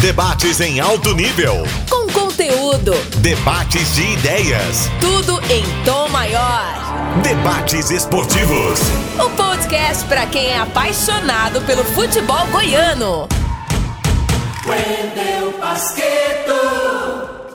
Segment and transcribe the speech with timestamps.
[0.00, 1.54] Debates em alto nível.
[1.88, 2.92] Com conteúdo.
[3.22, 4.90] Debates de ideias.
[5.00, 7.22] Tudo em tom maior.
[7.22, 8.78] Debates esportivos.
[9.18, 13.26] O podcast para quem é apaixonado pelo futebol goiano.
[14.66, 16.52] Wendel Basqueto.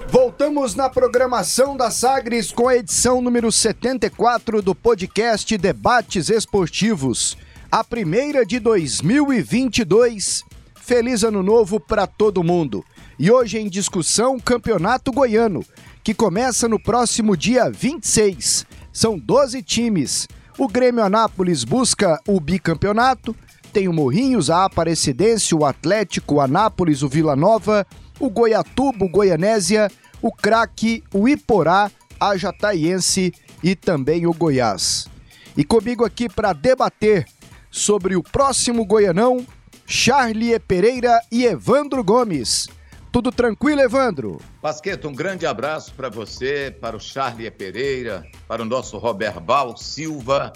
[0.09, 7.37] Voltamos na programação da Sagres com a edição número 74 do podcast Debates Esportivos.
[7.71, 10.43] A primeira de 2022
[10.91, 12.83] Feliz Ano Novo para todo mundo.
[13.17, 15.63] E hoje em discussão, Campeonato Goiano,
[16.03, 18.65] que começa no próximo dia 26.
[18.91, 20.27] São 12 times.
[20.57, 23.33] O Grêmio Anápolis busca o bicampeonato.
[23.71, 27.87] Tem o Morrinhos, a Aparecidense, o Atlético, o Anápolis, o Vila Nova,
[28.19, 29.89] o Goiatuba, o Goianésia,
[30.21, 31.89] o Craque, o Iporá,
[32.19, 33.33] a Jataiense
[33.63, 35.07] e também o Goiás.
[35.55, 37.25] E comigo aqui para debater
[37.71, 39.47] sobre o próximo Goianão,
[39.91, 42.69] Charlie Pereira e Evandro Gomes.
[43.11, 44.39] Tudo tranquilo, Evandro?
[44.61, 50.53] Pasqueto, um grande abraço para você, para o Charlie Pereira, para o nosso Roberval Silva.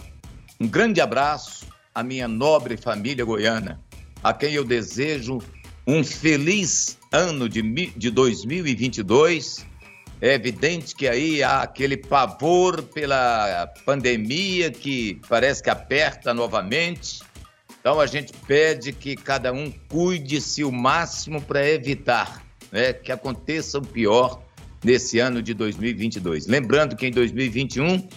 [0.58, 3.81] Um grande abraço à minha nobre família goiana,
[4.23, 5.39] a quem eu desejo
[5.86, 9.66] um feliz ano de, de 2022.
[10.22, 17.19] É evidente que aí há aquele pavor pela pandemia que parece que aperta novamente
[17.86, 23.78] então a gente pede que cada um cuide-se o máximo para evitar né, que aconteça
[23.78, 24.41] o pior
[24.83, 26.47] nesse ano de 2022.
[26.47, 28.08] Lembrando que em 2021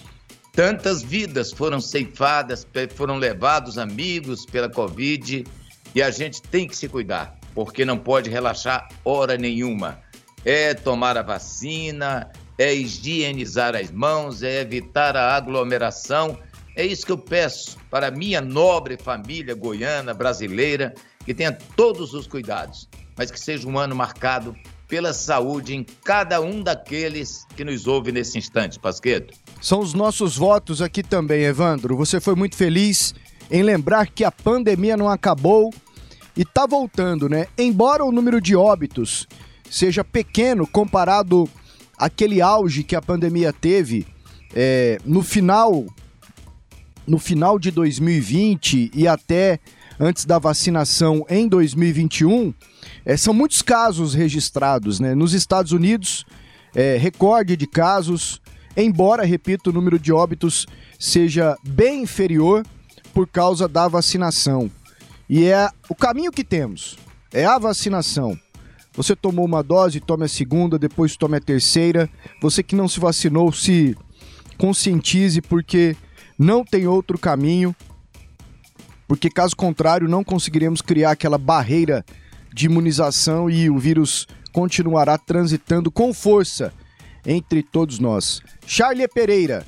[0.53, 5.45] tantas vidas foram ceifadas, foram levados amigos pela Covid
[5.93, 9.99] e a gente tem que se cuidar, porque não pode relaxar hora nenhuma.
[10.43, 16.39] É tomar a vacina, é higienizar as mãos, é evitar a aglomeração
[16.79, 20.93] é isso que eu peço para a minha nobre família goiana, brasileira,
[21.25, 24.55] que tenha todos os cuidados, mas que seja um ano marcado
[24.87, 29.37] pela saúde em cada um daqueles que nos ouve nesse instante, Pasqueto.
[29.61, 31.97] São os nossos votos aqui também, Evandro.
[31.97, 33.13] Você foi muito feliz
[33.51, 35.73] em lembrar que a pandemia não acabou
[36.33, 37.47] e está voltando, né?
[37.57, 39.27] Embora o número de óbitos
[39.69, 41.49] seja pequeno comparado
[41.97, 44.07] àquele auge que a pandemia teve
[44.55, 45.85] é, no final
[47.09, 49.59] no final de 2020 e até
[49.99, 52.53] antes da vacinação em 2021,
[53.03, 54.99] é, são muitos casos registrados.
[54.99, 55.13] Né?
[55.15, 56.25] Nos Estados Unidos,
[56.73, 58.39] é, recorde de casos,
[58.77, 60.67] embora, repito, o número de óbitos
[60.97, 62.65] seja bem inferior
[63.13, 64.71] por causa da vacinação.
[65.27, 66.97] E é o caminho que temos,
[67.33, 68.39] é a vacinação.
[68.93, 72.09] Você tomou uma dose, tome a segunda, depois tome a terceira.
[72.41, 73.95] Você que não se vacinou, se
[74.57, 75.95] conscientize, porque
[76.39, 77.75] não tem outro caminho,
[79.09, 82.05] porque caso contrário, não conseguiremos criar aquela barreira
[82.53, 86.73] de imunização e o vírus continuará transitando com força
[87.25, 88.41] entre todos nós.
[88.65, 89.65] Charlie Pereira.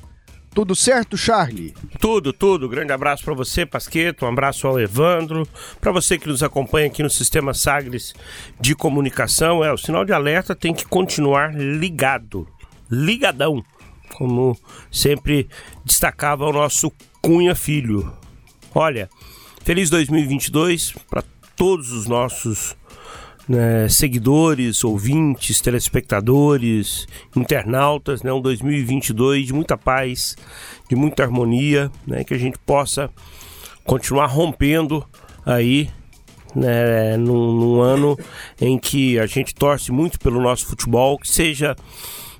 [0.54, 1.74] Tudo certo, Charlie?
[1.98, 2.68] Tudo, tudo.
[2.68, 4.26] Grande abraço para você, Pasqueto.
[4.26, 5.48] Um abraço ao Evandro.
[5.80, 8.14] Para você que nos acompanha aqui no Sistema Sagres
[8.60, 12.46] de Comunicação, é o sinal de alerta tem que continuar ligado,
[12.90, 13.64] ligadão
[14.14, 14.56] como
[14.90, 15.48] sempre
[15.84, 18.12] destacava o nosso Cunha Filho.
[18.74, 19.08] Olha,
[19.62, 21.22] feliz 2022 para
[21.56, 22.76] todos os nossos
[23.48, 27.06] né, seguidores, ouvintes, telespectadores,
[27.36, 30.36] internautas, né, um 2022 de muita paz,
[30.88, 33.10] de muita harmonia, né, que a gente possa
[33.84, 35.04] continuar rompendo
[35.44, 35.90] aí
[36.54, 38.16] né, num, num, ano
[38.60, 41.74] em que a gente torce muito pelo nosso futebol, que seja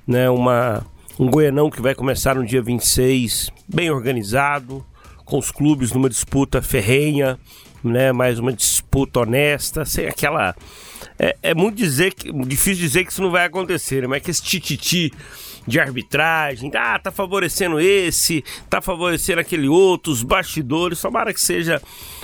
[0.07, 0.85] né, uma
[1.23, 4.85] um Goianão que vai começar no dia 26, bem organizado,
[5.25, 7.39] com os clubes numa disputa ferrenha,
[7.83, 8.11] né?
[8.11, 10.53] Mais uma disputa honesta, sem aquela.
[11.17, 14.09] É, é muito dizer que, difícil dizer que isso não vai acontecer, né?
[14.09, 15.13] mas que esse tititi
[15.67, 21.81] de arbitragem, ah, tá favorecendo esse, tá favorecendo aquele outro, os bastidores, tomara que seja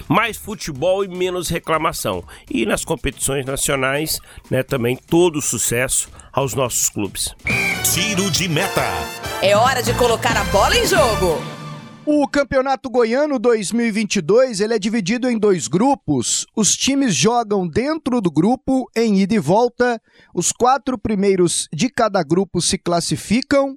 [0.09, 2.25] mais futebol e menos reclamação.
[2.51, 7.35] E nas competições nacionais, né, também todo sucesso aos nossos clubes.
[7.93, 8.85] Tiro de meta.
[9.43, 11.58] É hora de colocar a bola em jogo.
[12.11, 16.47] O Campeonato Goiano 2022 ele é dividido em dois grupos.
[16.57, 20.01] Os times jogam dentro do grupo em ida e volta.
[20.35, 23.77] Os quatro primeiros de cada grupo se classificam.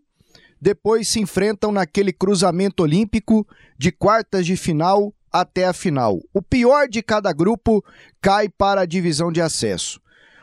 [0.61, 3.45] Depois se enfrentam naquele cruzamento olímpico
[3.77, 6.17] de quartas de final até a final.
[6.33, 7.83] O pior de cada grupo
[8.21, 9.99] cai para a divisão de acesso.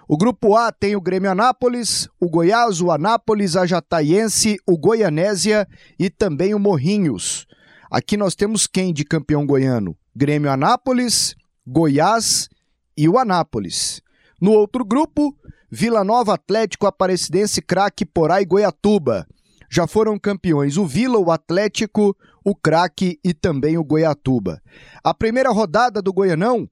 [0.06, 5.67] O grupo A tem o Grêmio Anápolis, o Goiás, o Anápolis, a Jataiense, o Goianésia
[5.99, 7.49] e também o Morrinhos.
[7.90, 9.96] Aqui nós temos quem de campeão goiano?
[10.14, 11.35] Grêmio Anápolis,
[11.67, 12.49] Goiás
[12.94, 14.02] e o Anápolis.
[14.38, 15.35] No outro grupo,
[15.70, 19.26] Vila Nova Atlético, Aparecidense, Craque, Porá e Goiatuba.
[19.70, 22.14] Já foram campeões o Vila, o Atlético,
[22.44, 24.61] o Craque e também o Goiatuba.
[25.02, 26.69] A primeira rodada do Goianão,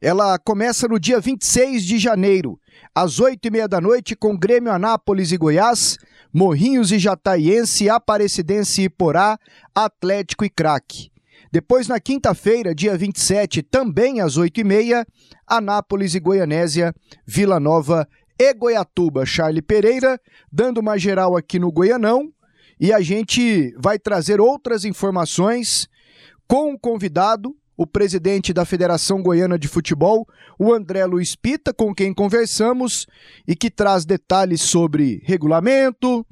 [0.00, 2.56] ela começa no dia 26 de janeiro,
[2.94, 5.98] às oito e meia da noite, com Grêmio Anápolis e Goiás,
[6.32, 9.38] Morrinhos e Jataiense, Aparecidense e Porá,
[9.74, 11.10] Atlético e Craque.
[11.52, 15.04] Depois, na quinta-feira, dia 27, também às 8h30,
[15.46, 16.94] Anápolis e Goianésia,
[17.26, 18.08] Vila Nova
[18.38, 19.26] e Goiatuba.
[19.26, 20.18] Charlie Pereira,
[20.50, 22.32] dando uma geral aqui no Goianão.
[22.80, 25.86] E a gente vai trazer outras informações
[26.48, 30.24] com o convidado, o presidente da Federação Goiana de Futebol,
[30.56, 33.08] o André Luiz Pita, com quem conversamos
[33.46, 36.24] e que traz detalhes sobre regulamento,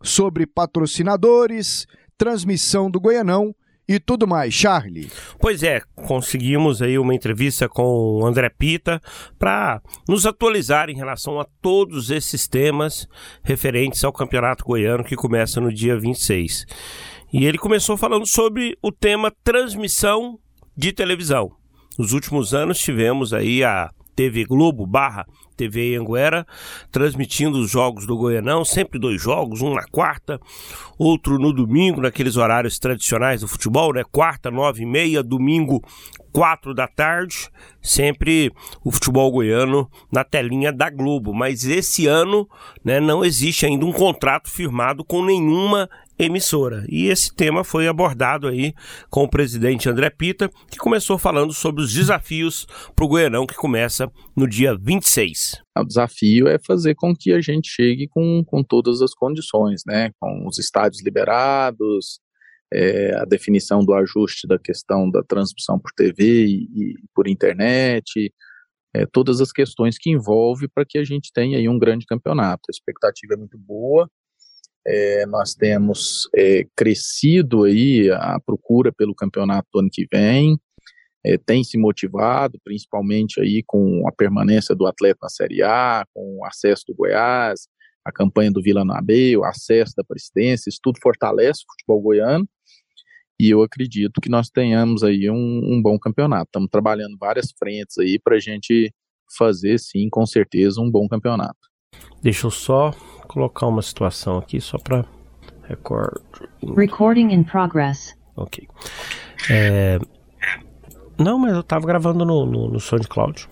[0.00, 3.52] sobre patrocinadores, transmissão do Goianão
[3.88, 4.54] e tudo mais.
[4.54, 5.10] Charlie.
[5.40, 7.82] Pois é, conseguimos aí uma entrevista com
[8.20, 9.00] o André Pita
[9.40, 13.08] para nos atualizar em relação a todos esses temas
[13.42, 16.64] referentes ao Campeonato Goiano que começa no dia 26.
[17.32, 20.38] E ele começou falando sobre o tema transmissão
[20.76, 21.52] de televisão.
[21.98, 25.26] Nos últimos anos tivemos aí a TV Globo barra
[25.56, 26.46] TV Anguera,
[26.90, 30.40] transmitindo os jogos do Goianão, sempre dois jogos, um na quarta,
[30.98, 34.02] outro no domingo, naqueles horários tradicionais do futebol, né?
[34.10, 35.82] Quarta, nove e meia, domingo,
[36.32, 37.48] quatro da tarde,
[37.80, 38.50] sempre
[38.84, 41.32] o futebol goiano na telinha da Globo.
[41.32, 42.48] Mas esse ano
[42.84, 45.88] né, não existe ainda um contrato firmado com nenhuma
[46.24, 46.84] emissora.
[46.88, 48.74] E esse tema foi abordado aí
[49.10, 53.54] com o presidente André Pita, que começou falando sobre os desafios para o Goianão, que
[53.54, 55.62] começa no dia 26.
[55.78, 60.10] O desafio é fazer com que a gente chegue com, com todas as condições, né?
[60.20, 62.20] Com os estádios liberados,
[62.72, 68.32] é, a definição do ajuste da questão da transmissão por TV e, e por internet,
[68.94, 72.62] é, todas as questões que envolve para que a gente tenha aí um grande campeonato.
[72.68, 74.08] A expectativa é muito boa,
[74.86, 80.58] é, nós temos é, crescido aí a procura pelo campeonato do ano que vem,
[81.24, 86.38] é, tem se motivado, principalmente aí com a permanência do atleta na Série A, com
[86.38, 87.68] o acesso do Goiás,
[88.04, 92.48] a campanha do Vila Nabê, o acesso da presidência, isso tudo fortalece o futebol goiano,
[93.38, 96.46] e eu acredito que nós tenhamos aí um, um bom campeonato.
[96.46, 98.92] Estamos trabalhando várias frentes aí para a gente
[99.36, 101.58] fazer, sim, com certeza, um bom campeonato.
[102.22, 102.92] Deixa eu só
[103.32, 105.04] colocar uma situação aqui só para
[105.64, 106.20] record.
[106.76, 108.14] Recording in progress.
[108.36, 108.68] Ok.
[109.50, 109.98] É...
[111.18, 113.48] Não, mas eu tava gravando no, no, no SoundCloud.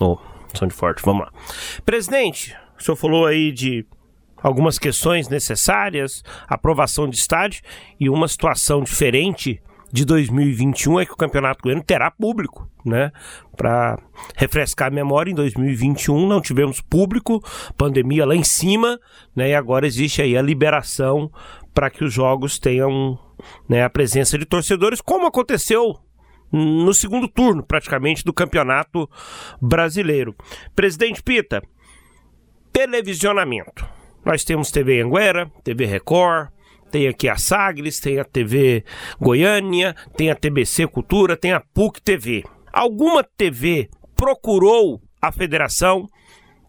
[0.00, 0.18] No
[0.54, 1.32] SoundForte, vamos lá.
[1.84, 3.86] Presidente, o senhor falou aí de
[4.42, 7.62] algumas questões necessárias, aprovação de estádio
[7.98, 13.12] e uma situação diferente de 2021 é que o Campeonato Goiano terá público, né?
[13.54, 13.98] Para
[14.36, 17.44] refrescar a memória, em 2021 não tivemos público,
[17.76, 18.98] pandemia lá em cima,
[19.36, 19.50] né?
[19.50, 21.30] E agora existe aí a liberação
[21.74, 23.18] para que os jogos tenham
[23.68, 25.98] né, a presença de torcedores, como aconteceu
[26.50, 29.08] no segundo turno, praticamente, do Campeonato
[29.60, 30.34] Brasileiro.
[30.74, 31.62] Presidente Pita,
[32.72, 33.86] televisionamento.
[34.24, 36.50] Nós temos TV Anguera, TV Record,
[36.92, 38.84] tem aqui a Sagres, tem a TV
[39.18, 42.44] Goiânia, tem a TBC Cultura, tem a PUC TV.
[42.70, 46.06] Alguma TV procurou a federação,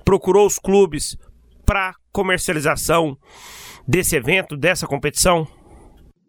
[0.05, 1.17] procurou os clubes
[1.65, 3.18] para comercialização
[3.85, 5.45] desse evento, dessa competição?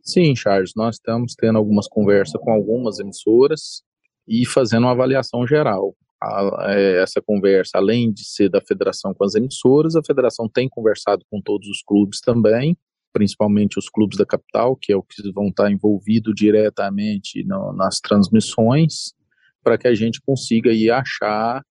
[0.02, 3.82] Sim, Charles, nós estamos tendo algumas conversas com algumas emissoras
[4.26, 5.94] e fazendo uma avaliação geral.
[6.20, 10.68] A, é, essa conversa, além de ser da federação com as emissoras, a federação tem
[10.68, 12.76] conversado com todos os clubes também
[13.14, 18.00] principalmente os clubes da capital, que é o que vão estar envolvidos diretamente no, nas
[18.00, 19.14] transmissões,
[19.62, 21.62] para que a gente consiga aí achar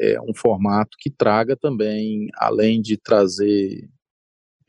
[0.00, 3.86] é, um formato que traga também, além de trazer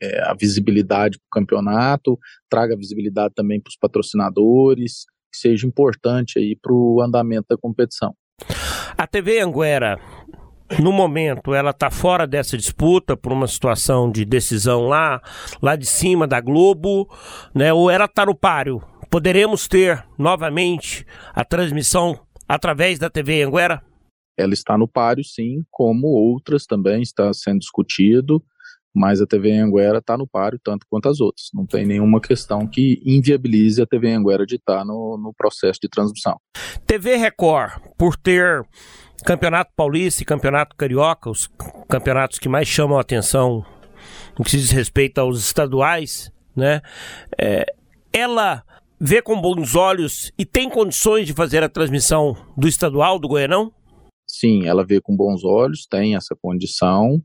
[0.00, 2.18] é, a visibilidade para o campeonato,
[2.48, 8.14] traga visibilidade também para os patrocinadores, que seja importante aí para o andamento da competição.
[8.96, 9.98] A TV Anguera
[10.80, 15.22] no momento ela está fora dessa disputa por uma situação de decisão lá,
[15.62, 17.08] lá de cima da Globo,
[17.54, 17.72] né?
[17.72, 18.82] Ou ela está no páreo?
[19.10, 23.82] Poderemos ter novamente a transmissão através da TV Anguera?
[24.36, 28.42] Ela está no páreo, sim, como outras também está sendo discutido,
[28.94, 31.48] mas a TV Anguera está no páreo tanto quanto as outras.
[31.52, 35.80] Não tem nenhuma questão que inviabilize a TV Anguera de estar tá no, no processo
[35.82, 36.38] de transmissão.
[36.86, 38.64] TV Record, por ter
[39.24, 41.48] Campeonato Paulista e Campeonato Carioca, os
[41.88, 43.64] campeonatos que mais chamam a atenção
[44.38, 46.80] no que se diz respeito aos estaduais, né?
[47.36, 47.66] É,
[48.12, 48.64] ela
[49.00, 53.72] vê com bons olhos e tem condições de fazer a transmissão do estadual do Goianão?
[54.28, 57.22] sim, ela vê com bons olhos, tem essa condição.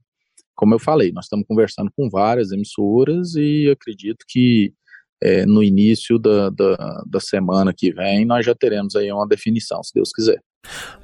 [0.56, 4.74] Como eu falei, nós estamos conversando com várias emissoras e acredito que
[5.22, 9.84] é, no início da, da, da semana que vem nós já teremos aí uma definição,
[9.84, 10.40] se Deus quiser.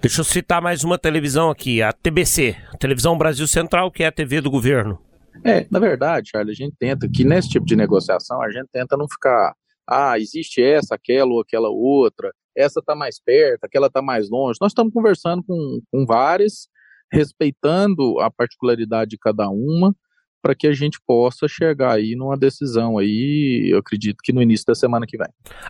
[0.01, 4.11] Deixa eu citar mais uma televisão aqui, a TBC, Televisão Brasil Central, que é a
[4.11, 4.97] TV do governo.
[5.43, 8.95] É, na verdade, Charlie, a gente tenta que nesse tipo de negociação a gente tenta
[8.95, 9.53] não ficar,
[9.87, 14.57] ah, existe essa, aquela ou aquela outra, essa está mais perto, aquela está mais longe.
[14.61, 16.69] Nós estamos conversando com, com várias,
[17.11, 19.93] respeitando a particularidade de cada uma,
[20.41, 24.65] para que a gente possa chegar aí numa decisão aí, eu acredito que no início
[24.65, 25.27] da semana que vem.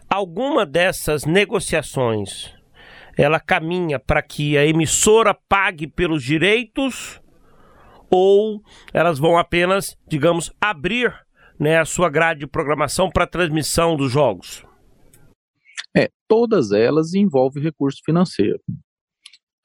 [0.08, 2.59] Alguma dessas negociações
[3.20, 7.22] ela caminha para que a emissora pague pelos direitos
[8.10, 11.14] ou elas vão apenas, digamos, abrir
[11.60, 14.66] né, a sua grade de programação para transmissão dos jogos?
[15.96, 18.62] É, todas elas envolvem recurso financeiro.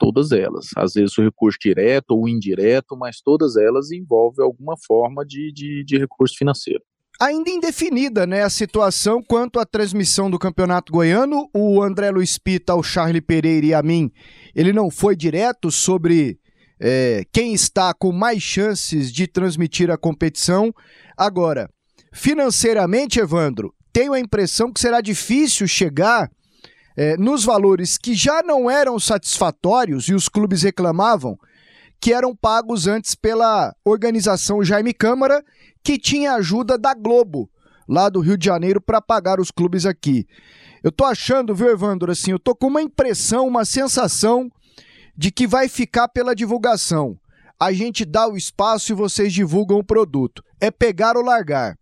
[0.01, 0.71] Todas elas.
[0.77, 5.85] Às vezes o recurso direto ou indireto, mas todas elas envolvem alguma forma de, de,
[5.85, 6.83] de recurso financeiro.
[7.21, 12.75] Ainda indefinida, né, a situação quanto à transmissão do Campeonato Goiano, o André Luiz Pita,
[12.75, 14.11] o Charlie Pereira e a mim,
[14.55, 16.39] ele não foi direto sobre
[16.81, 20.75] é, quem está com mais chances de transmitir a competição.
[21.17, 21.71] Agora,
[22.13, 26.29] financeiramente, Evandro, tenho a impressão que será difícil chegar
[26.97, 31.39] é, nos valores que já não eram satisfatórios e os clubes reclamavam
[32.01, 35.43] que eram pagos antes pela organização Jaime Câmara,
[35.85, 37.51] que tinha ajuda da Globo,
[37.87, 40.27] lá do Rio de Janeiro, para pagar os clubes aqui.
[40.83, 44.51] Eu tô achando, viu, Evandro, assim, eu tô com uma impressão, uma sensação
[45.17, 47.17] de que vai ficar pela divulgação.
[47.61, 50.43] A gente dá o espaço e vocês divulgam o produto.
[50.61, 51.77] É pegar ou largar.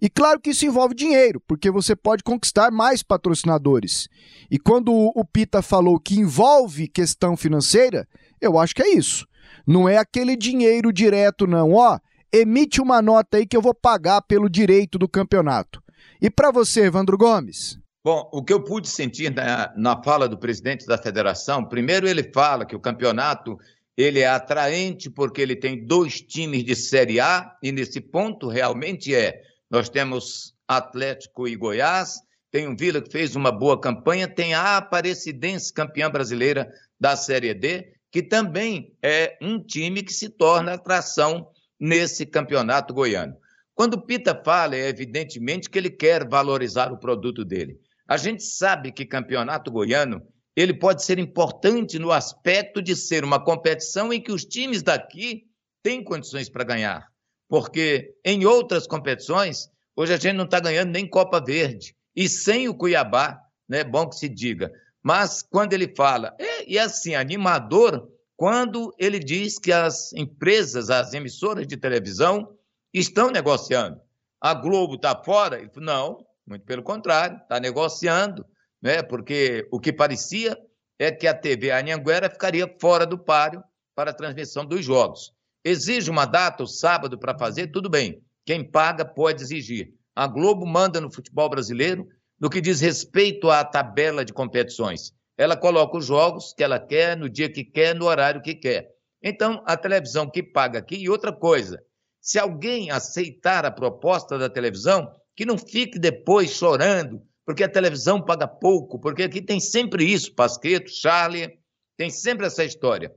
[0.00, 4.08] E claro que isso envolve dinheiro, porque você pode conquistar mais patrocinadores.
[4.50, 8.06] E quando o Pita falou que envolve questão financeira,
[8.40, 9.26] eu acho que é isso.
[9.66, 11.72] Não é aquele dinheiro direto, não.
[11.72, 11.98] Ó,
[12.32, 15.82] emite uma nota aí que eu vou pagar pelo direito do campeonato.
[16.20, 17.78] E para você, Evandro Gomes?
[18.04, 22.32] Bom, o que eu pude sentir na, na fala do presidente da federação, primeiro ele
[22.32, 23.56] fala que o campeonato
[23.96, 29.14] ele é atraente porque ele tem dois times de Série A e nesse ponto realmente
[29.14, 29.42] é.
[29.70, 32.20] Nós temos Atlético e Goiás,
[32.50, 37.54] tem um Vila que fez uma boa campanha, tem a Aparecidense campeã brasileira da Série
[37.54, 41.48] D, que também é um time que se torna atração
[41.82, 43.36] nesse campeonato goiano.
[43.74, 47.76] Quando Pita fala, é evidentemente que ele quer valorizar o produto dele.
[48.06, 50.22] A gente sabe que campeonato goiano
[50.54, 55.48] ele pode ser importante no aspecto de ser uma competição em que os times daqui
[55.82, 57.08] têm condições para ganhar.
[57.48, 61.96] Porque em outras competições, hoje a gente não está ganhando nem Copa Verde.
[62.14, 63.82] E sem o Cuiabá, né?
[63.82, 64.70] Bom que se diga.
[65.02, 68.08] Mas quando ele fala, é, e assim, animador,
[68.42, 72.58] quando ele diz que as empresas, as emissoras de televisão
[72.92, 74.00] estão negociando.
[74.40, 75.60] A Globo está fora?
[75.60, 78.44] Ele falou, não, muito pelo contrário, está negociando,
[78.82, 79.00] né?
[79.00, 80.58] porque o que parecia
[80.98, 83.62] é que a TV Anhanguera ficaria fora do páreo
[83.94, 85.32] para a transmissão dos jogos.
[85.64, 88.24] Exige uma data, o sábado, para fazer, tudo bem.
[88.44, 89.94] Quem paga pode exigir.
[90.16, 92.08] A Globo manda no futebol brasileiro
[92.40, 95.14] no que diz respeito à tabela de competições.
[95.36, 98.90] Ela coloca os jogos que ela quer, no dia que quer, no horário que quer.
[99.22, 100.96] Então, a televisão que paga aqui.
[100.96, 101.82] E outra coisa,
[102.20, 108.22] se alguém aceitar a proposta da televisão, que não fique depois chorando, porque a televisão
[108.24, 111.58] paga pouco, porque aqui tem sempre isso, Pasqueto, Charlie,
[111.96, 113.14] tem sempre essa história.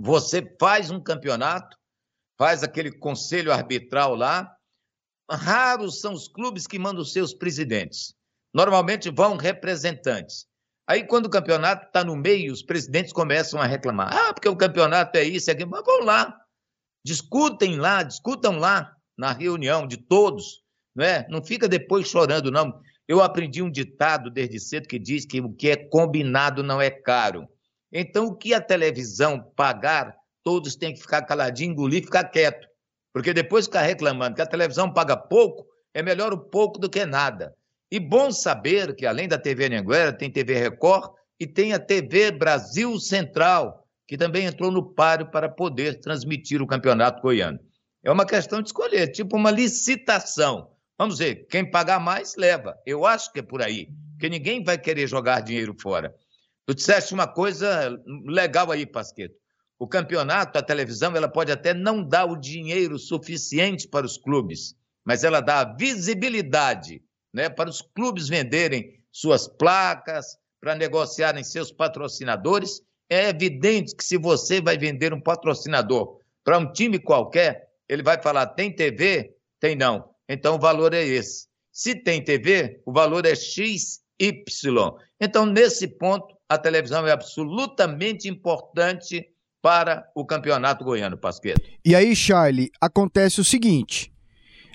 [0.00, 1.76] Você faz um campeonato,
[2.38, 4.54] faz aquele conselho arbitral lá,
[5.30, 8.14] raros são os clubes que mandam seus presidentes.
[8.52, 10.46] Normalmente vão representantes.
[10.86, 14.12] Aí, quando o campeonato está no meio, os presidentes começam a reclamar.
[14.12, 15.70] Ah, porque o campeonato é isso, é aquilo.
[15.70, 16.36] Mas vão lá,
[17.04, 20.62] discutem lá, discutam lá na reunião de todos
[20.94, 21.26] não é?
[21.28, 22.80] Não fica depois chorando, não.
[23.08, 26.90] Eu aprendi um ditado desde cedo que diz que o que é combinado não é
[26.90, 27.48] caro.
[27.90, 32.66] Então, o que a televisão pagar, todos têm que ficar caladinho, engolir, ficar quieto.
[33.12, 37.04] Porque depois ficar reclamando que a televisão paga pouco, é melhor o pouco do que
[37.04, 37.54] nada.
[37.92, 42.30] E bom saber que, além da TV Anhanguera, tem TV Record e tem a TV
[42.30, 47.60] Brasil Central, que também entrou no páreo para poder transmitir o campeonato goiano.
[48.02, 50.70] É uma questão de escolher, tipo uma licitação.
[50.98, 52.74] Vamos ver, quem pagar mais, leva.
[52.86, 56.14] Eu acho que é por aí, porque ninguém vai querer jogar dinheiro fora.
[56.64, 57.94] Tu disseste uma coisa
[58.24, 59.34] legal aí, Pasqueto.
[59.78, 64.74] O campeonato, a televisão, ela pode até não dar o dinheiro suficiente para os clubes,
[65.04, 71.72] mas ela dá a visibilidade né, para os clubes venderem suas placas, para negociarem seus
[71.72, 72.80] patrocinadores.
[73.10, 78.20] é evidente que se você vai vender um patrocinador para um time qualquer, ele vai
[78.20, 79.34] falar: tem TV?
[79.60, 80.08] Tem não.
[80.28, 81.46] Então o valor é esse.
[81.70, 84.00] Se tem TV, o valor é XY.
[85.20, 89.26] Então, nesse ponto, a televisão é absolutamente importante
[89.62, 91.62] para o campeonato goiano, Pasqueto.
[91.84, 94.11] E aí, Charlie, acontece o seguinte: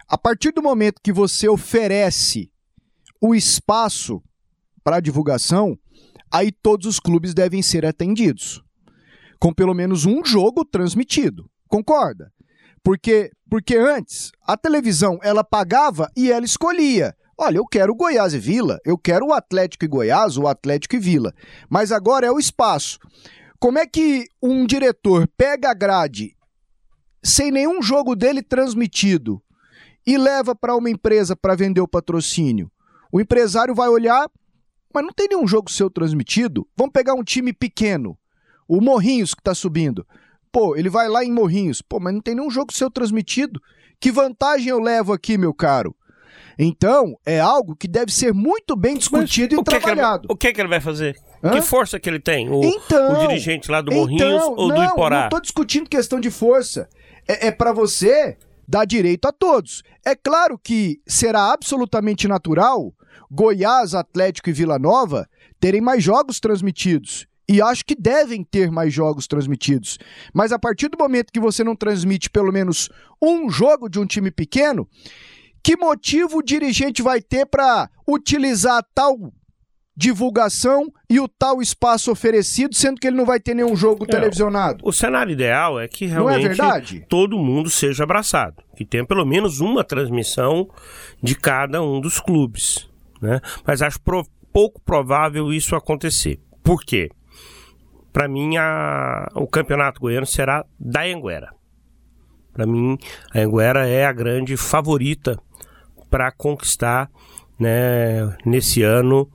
[0.07, 2.49] a partir do momento que você oferece
[3.21, 4.23] o espaço
[4.83, 5.77] para divulgação,
[6.31, 8.63] aí todos os clubes devem ser atendidos,
[9.39, 11.49] com pelo menos um jogo transmitido.
[11.67, 12.31] Concorda?
[12.81, 17.13] Porque, porque antes a televisão ela pagava e ela escolhia.
[17.37, 20.99] Olha, eu quero Goiás e Vila, eu quero o Atlético e Goiás, o Atlético e
[20.99, 21.33] Vila.
[21.69, 22.97] Mas agora é o espaço.
[23.59, 26.35] Como é que um diretor pega a grade
[27.21, 29.43] sem nenhum jogo dele transmitido
[30.07, 32.71] e leva para uma empresa para vender o patrocínio?
[33.11, 34.29] O empresário vai olhar,
[34.93, 36.65] mas não tem nenhum jogo seu transmitido.
[36.77, 38.17] Vamos pegar um time pequeno,
[38.67, 40.07] o Morrinhos que está subindo.
[40.51, 41.81] Pô, ele vai lá em Morrinhos.
[41.81, 43.61] Pô, mas não tem nenhum jogo seu transmitido.
[43.99, 45.95] Que vantagem eu levo aqui, meu caro?
[46.57, 50.21] Então, é algo que deve ser muito bem discutido Mas e o trabalhado.
[50.21, 51.15] Que ele, o que, que ele vai fazer?
[51.43, 51.51] Hã?
[51.51, 52.49] Que força que ele tem?
[52.49, 55.17] O, Então, o dirigente lá do Morrinhos então, ou não, do Iporá?
[55.19, 56.89] Não estou discutindo questão de força.
[57.27, 58.37] É, é para você
[58.67, 59.83] dar direito a todos.
[60.07, 62.95] É claro que será absolutamente natural
[63.29, 65.27] Goiás, Atlético e Vila Nova
[65.59, 67.27] terem mais jogos transmitidos.
[67.45, 69.97] E acho que devem ter mais jogos transmitidos.
[70.33, 72.87] Mas a partir do momento que você não transmite pelo menos
[73.21, 74.87] um jogo de um time pequeno,
[75.61, 79.33] que motivo o dirigente vai ter para utilizar tal
[79.93, 84.07] divulgação e o tal espaço oferecido, sendo que ele não vai ter nenhum jogo É,
[84.07, 84.79] televisionado?
[84.83, 87.05] O cenário ideal é que é realmente verdade?
[87.07, 90.69] todo mundo seja abraçado, que tenha pelo menos uma transmissão
[91.23, 92.89] de cada um dos clubes,
[93.21, 93.39] né?
[93.65, 96.39] Mas acho pro- pouco provável isso acontecer.
[96.63, 97.09] Por quê?
[98.11, 101.51] Para mim, a- o campeonato goiano será da Anguera.
[102.51, 102.97] Para mim,
[103.33, 105.39] a Anguera é a grande favorita
[106.09, 107.09] para conquistar,
[107.59, 109.29] né, nesse ano,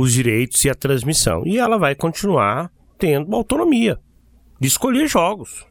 [0.00, 1.42] os direitos e a transmissão.
[1.46, 3.98] E ela vai continuar tendo autonomia
[4.58, 5.66] de escolher jogos.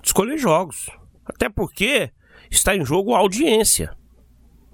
[0.00, 0.88] De escolher jogos.
[1.24, 2.10] Até porque
[2.50, 3.94] está em jogo a audiência.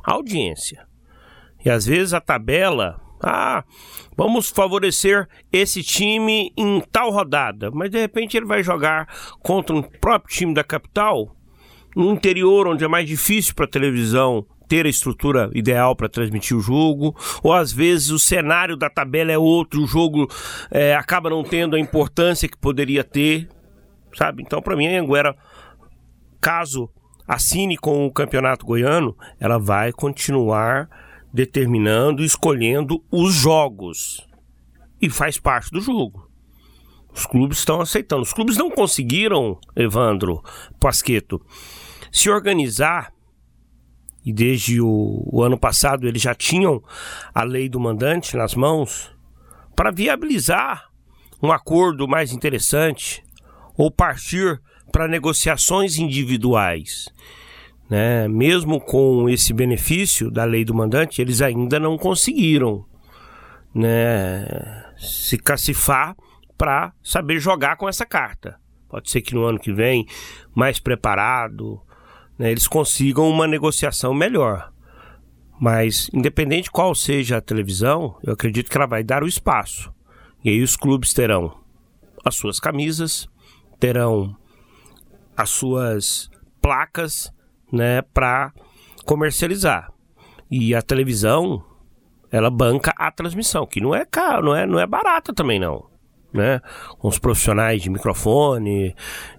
[0.03, 0.87] A audiência.
[1.65, 3.01] E às vezes a tabela.
[3.25, 3.65] Ah,
[4.17, 7.71] vamos favorecer esse time em tal rodada.
[7.71, 9.09] Mas de repente ele vai jogar
[9.41, 11.37] contra um próprio time da capital,
[11.95, 16.57] no interior, onde é mais difícil para a televisão ter a estrutura ideal para transmitir
[16.57, 20.27] o jogo, ou às vezes o cenário da tabela é outro, o jogo
[20.71, 23.51] é, acaba não tendo a importância que poderia ter,
[24.17, 24.43] sabe?
[24.43, 25.37] Então, para mim, a Anguera,
[26.41, 26.89] caso
[27.29, 30.89] assine com o Campeonato Goiano, ela vai continuar
[31.31, 34.27] determinando escolhendo os jogos.
[35.03, 36.31] E faz parte do jogo.
[37.13, 38.23] Os clubes estão aceitando.
[38.23, 40.43] Os clubes não conseguiram, Evandro
[40.81, 41.45] Pasqueto,
[42.11, 43.13] se organizar.
[44.25, 46.83] E desde o, o ano passado eles já tinham
[47.35, 49.11] a lei do mandante nas mãos
[49.75, 50.91] para viabilizar
[51.43, 53.23] um acordo mais interessante
[53.77, 54.61] ou partir
[54.93, 57.09] para negociações individuais.
[57.91, 58.29] Né?
[58.29, 62.85] Mesmo com esse benefício da lei do mandante, eles ainda não conseguiram
[63.75, 64.47] né,
[64.97, 66.15] se cacifar
[66.57, 68.57] para saber jogar com essa carta.
[68.89, 70.07] Pode ser que no ano que vem,
[70.55, 71.81] mais preparado,
[72.43, 74.73] né, eles consigam uma negociação melhor.
[75.61, 79.95] Mas, independente qual seja a televisão, eu acredito que ela vai dar o espaço.
[80.43, 81.57] E aí os clubes terão
[82.25, 83.29] as suas camisas,
[83.79, 84.37] terão
[85.37, 86.29] as suas
[86.61, 87.33] placas,
[87.73, 88.53] né, para
[89.07, 89.93] comercializar.
[90.51, 91.65] E a televisão,
[92.29, 95.89] ela banca a transmissão, que não é caro, não é, não é barata também não,
[96.33, 96.61] né?
[96.99, 98.95] Com os profissionais de microfone,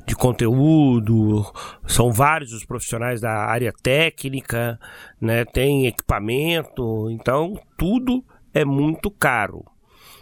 [0.05, 1.45] de conteúdo,
[1.87, 4.79] são vários os profissionais da área técnica,
[5.19, 5.43] né?
[5.45, 9.65] Tem equipamento, então tudo é muito caro.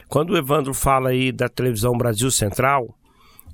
[0.07, 2.95] Quando o Evandro fala aí da televisão Brasil Central,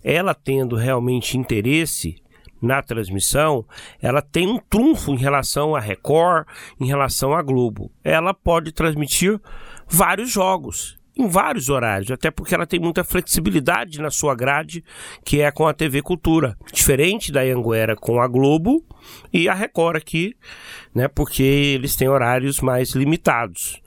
[0.03, 2.15] ela tendo realmente interesse
[2.61, 3.65] na transmissão,
[4.01, 6.47] ela tem um trunfo em relação à Record,
[6.79, 7.91] em relação à Globo.
[8.03, 9.39] Ela pode transmitir
[9.87, 14.83] vários jogos em vários horários, até porque ela tem muita flexibilidade na sua grade,
[15.25, 18.85] que é com a TV Cultura, diferente da Anguera com a Globo
[19.33, 20.35] e a Record aqui,
[20.93, 23.81] né, porque eles têm horários mais limitados.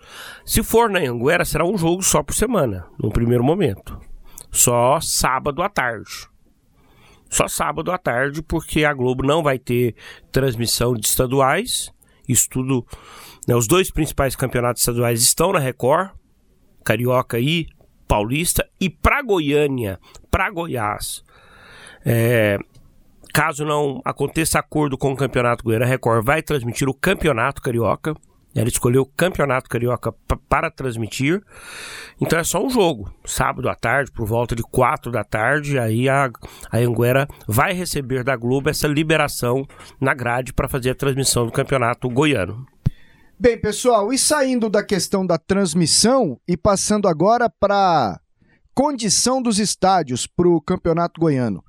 [0.44, 3.98] Se for na Anguera, será um jogo só por semana, no primeiro momento.
[4.50, 6.28] Só sábado à tarde.
[7.28, 9.94] Só sábado à tarde, porque a Globo não vai ter
[10.32, 11.92] transmissão de estaduais.
[12.28, 12.84] Isso tudo.
[13.46, 16.10] né, os dois principais campeonatos estaduais estão na Record,
[16.84, 17.66] Carioca e
[18.06, 19.98] Paulista e para Goiânia,
[20.30, 21.22] para Goiás.
[22.04, 22.58] É,
[23.32, 28.14] caso não aconteça acordo com o Campeonato Goiânia, a Record vai transmitir o Campeonato Carioca.
[28.52, 30.12] Ela escolheu o Campeonato Carioca
[30.48, 31.40] para transmitir.
[32.20, 33.08] Então é só um jogo.
[33.24, 36.28] Sábado à tarde, por volta de 4 da tarde, aí a,
[36.70, 39.64] a Anguera vai receber da Globo essa liberação
[40.00, 42.66] na grade para fazer a transmissão do Campeonato Goiano.
[43.42, 48.20] Bem, pessoal, e saindo da questão da transmissão e passando agora para
[48.74, 51.64] condição dos estádios para o Campeonato Goiano.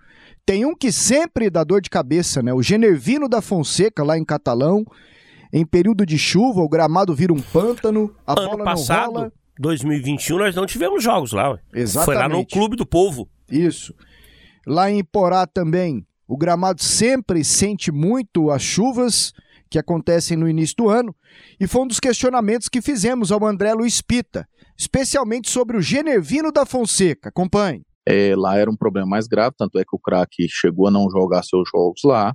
[0.46, 2.54] Tem um que sempre dá dor de cabeça, né?
[2.54, 4.84] O Genervino da Fonseca, lá em Catalão.
[5.54, 9.34] Em período de chuva, o gramado vira um pântano, a ano bola passado, não rola.
[9.58, 11.58] 2021, nós não tivemos jogos lá.
[11.74, 12.06] Exatamente.
[12.06, 13.30] Foi lá no Clube do Povo.
[13.50, 13.96] Isso.
[14.68, 19.32] Lá em Porá também, o gramado sempre sente muito as chuvas
[19.72, 21.16] que acontecem no início do ano,
[21.58, 24.46] e foi um dos questionamentos que fizemos ao André Luiz Pita,
[24.78, 27.30] especialmente sobre o Genervino da Fonseca.
[27.30, 27.82] Acompanhe.
[28.06, 31.10] É, lá era um problema mais grave, tanto é que o craque chegou a não
[31.10, 32.34] jogar seus jogos lá.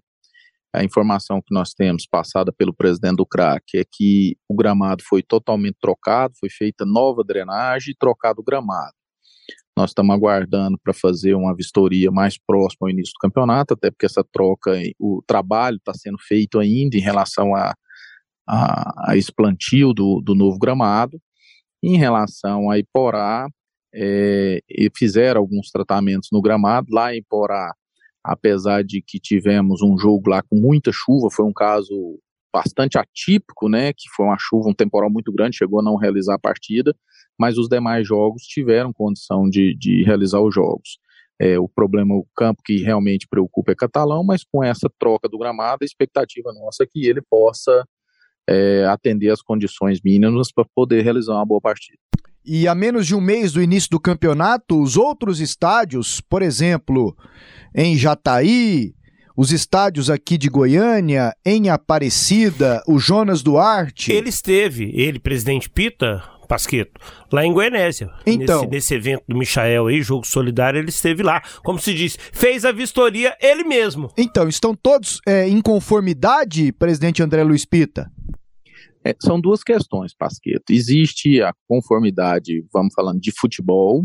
[0.75, 5.23] A informação que nós temos passada pelo presidente do craque é que o gramado foi
[5.23, 8.95] totalmente trocado, foi feita nova drenagem e trocado o gramado.
[9.77, 14.07] Nós estamos aguardando para fazer uma vistoria mais próxima ao início do campeonato, até porque
[14.07, 17.75] essa troca, o trabalho está sendo feito ainda em relação a,
[18.49, 21.21] a, a esse plantio do, do novo gramado.
[21.83, 23.49] Em relação a Iporá,
[23.95, 24.61] é,
[24.97, 26.87] fizeram alguns tratamentos no gramado.
[26.91, 27.75] Lá em Porá,
[28.25, 32.19] apesar de que tivemos um jogo lá com muita chuva, foi um caso
[32.53, 36.35] bastante atípico, né, que foi uma chuva, um temporal muito grande, chegou a não realizar
[36.35, 36.95] a partida,
[37.39, 40.99] mas os demais jogos tiveram condição de, de realizar os jogos.
[41.39, 45.39] É, o problema, o campo que realmente preocupa é Catalão, mas com essa troca do
[45.39, 47.85] gramado, a expectativa nossa é que ele possa
[48.49, 51.99] é, atender as condições mínimas para poder realizar uma boa partida.
[52.49, 57.15] E a menos de um mês do início do campeonato, os outros estádios, por exemplo,
[57.75, 58.95] em Jataí,
[59.37, 64.11] os estádios aqui de Goiânia, em Aparecida, o Jonas Duarte.
[64.11, 66.99] Ele esteve, ele, presidente Pita, Pasqueto,
[67.31, 68.11] lá em Goianésia.
[68.25, 68.63] Então.
[68.63, 71.43] Nesse, nesse evento do Michael aí, Jogo Solidário, ele esteve lá.
[71.63, 74.11] Como se diz, fez a vistoria ele mesmo.
[74.17, 78.11] Então, estão todos é, em conformidade, presidente André Luiz Pita?
[79.05, 80.71] É, são duas questões, Pasqueto.
[80.71, 84.05] Existe a conformidade, vamos falando de futebol,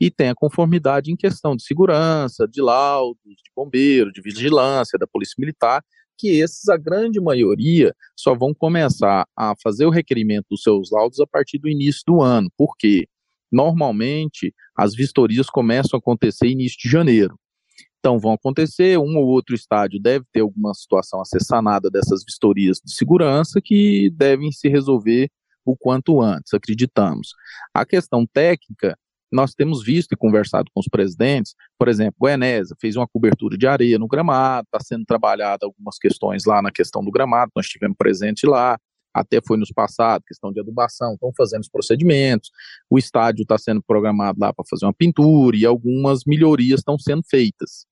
[0.00, 5.06] e tem a conformidade em questão de segurança, de laudos, de bombeiro, de vigilância, da
[5.06, 5.82] polícia militar,
[6.16, 11.20] que esses, a grande maioria, só vão começar a fazer o requerimento dos seus laudos
[11.20, 12.50] a partir do início do ano.
[12.56, 13.06] Por quê?
[13.50, 17.38] Normalmente, as vistorias começam a acontecer início de janeiro.
[17.98, 22.24] Então, vão acontecer, um ou outro estádio deve ter alguma situação a ser sanada dessas
[22.24, 25.28] vistorias de segurança que devem se resolver
[25.64, 27.30] o quanto antes, acreditamos.
[27.74, 28.96] A questão técnica,
[29.30, 33.66] nós temos visto e conversado com os presidentes, por exemplo, Goianésia fez uma cobertura de
[33.66, 37.96] areia no gramado, está sendo trabalhada algumas questões lá na questão do gramado, nós estivemos
[37.96, 38.78] presente lá,
[39.12, 42.50] até foi nos passado, questão de adubação, estão fazendo os procedimentos,
[42.88, 47.22] o estádio está sendo programado lá para fazer uma pintura e algumas melhorias estão sendo
[47.28, 47.87] feitas.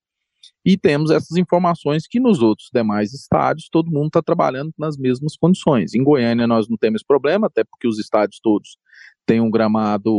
[0.64, 5.37] E temos essas informações que nos outros demais estádios todo mundo está trabalhando nas mesmas
[5.37, 5.94] condições.
[5.94, 8.76] Em Goiânia nós não temos problema, até porque os estádios todos
[9.24, 10.12] têm um gramado,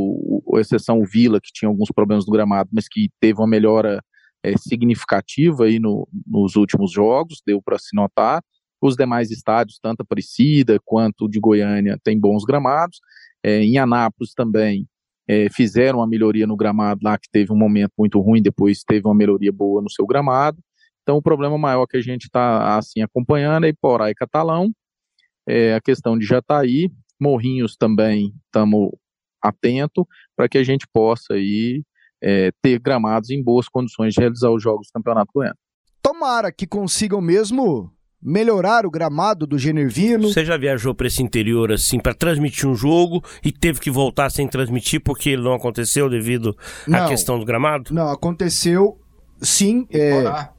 [0.56, 4.04] exceção o Vila, que tinha alguns problemas no gramado, mas que teve uma melhora
[4.44, 8.44] é, significativa aí no, nos últimos jogos, deu para se notar.
[8.82, 13.00] Os demais estádios, tanto Aparecida quanto de Goiânia, têm bons gramados.
[13.44, 14.88] É, em Anápolis também
[15.28, 19.06] é, fizeram uma melhoria no gramado lá, que teve um momento muito ruim, depois teve
[19.06, 20.58] uma melhoria boa no seu gramado.
[21.04, 24.72] Então, o problema maior que a gente está assim acompanhando é Iporá e Catalão,
[25.48, 28.92] é a questão de Jataí, Morrinhos também estamos
[29.42, 31.84] atento para que a gente possa aí
[32.22, 35.58] é, ter gramados em boas condições de realizar os jogos do Campeonato Goiano.
[36.02, 37.92] Tomara que consigam mesmo
[38.28, 40.28] melhorar o gramado do Genervino.
[40.28, 44.30] Você já viajou para esse interior assim para transmitir um jogo e teve que voltar
[44.30, 47.06] sem transmitir porque ele não aconteceu devido Não.
[47.06, 47.94] à questão do gramado?
[47.94, 49.00] Não, aconteceu
[49.42, 49.88] sim.
[49.90, 50.54] é, Porá.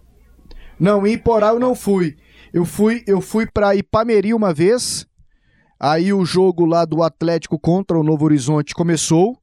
[0.81, 2.16] Não, em Iporá eu não fui.
[2.54, 5.07] Eu fui, eu fui para Ipameri uma vez.
[5.78, 9.37] Aí o jogo lá do Atlético contra o Novo Horizonte começou.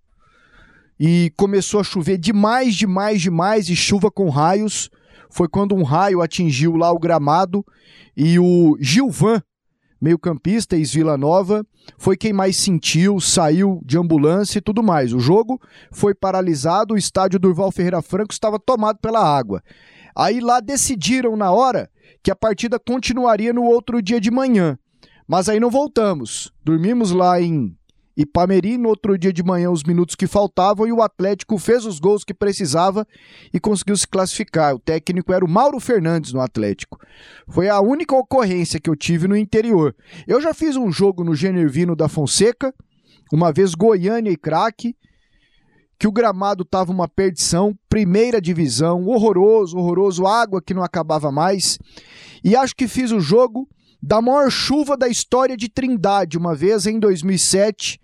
[0.99, 4.89] E começou a chover demais, demais, demais e chuva com raios.
[5.35, 7.61] Foi quando um raio atingiu lá o gramado
[8.15, 9.41] e o Gilvan,
[9.99, 11.67] meio-campista, ex-Vila Nova,
[11.97, 15.11] foi quem mais sentiu, saiu de ambulância e tudo mais.
[15.11, 15.59] O jogo
[15.91, 19.61] foi paralisado, o estádio Durval Ferreira Franco estava tomado pela água.
[20.15, 21.89] Aí lá decidiram na hora
[22.23, 24.79] que a partida continuaria no outro dia de manhã.
[25.27, 26.49] Mas aí não voltamos.
[26.63, 27.74] Dormimos lá em
[28.15, 28.77] Ipameri.
[28.77, 32.23] No outro dia de manhã, os minutos que faltavam, e o Atlético fez os gols
[32.23, 33.05] que precisava
[33.53, 34.75] e conseguiu se classificar.
[34.75, 36.99] O técnico era o Mauro Fernandes no Atlético.
[37.47, 39.95] Foi a única ocorrência que eu tive no interior.
[40.27, 42.73] Eu já fiz um jogo no Genervino da Fonseca,
[43.31, 44.95] uma vez Goiânia e craque,
[45.97, 51.79] que o gramado estava uma perdição, primeira divisão, horroroso, horroroso, água que não acabava mais.
[52.43, 53.67] E acho que fiz o jogo
[54.01, 57.99] da maior chuva da história de Trindade, uma vez em 2007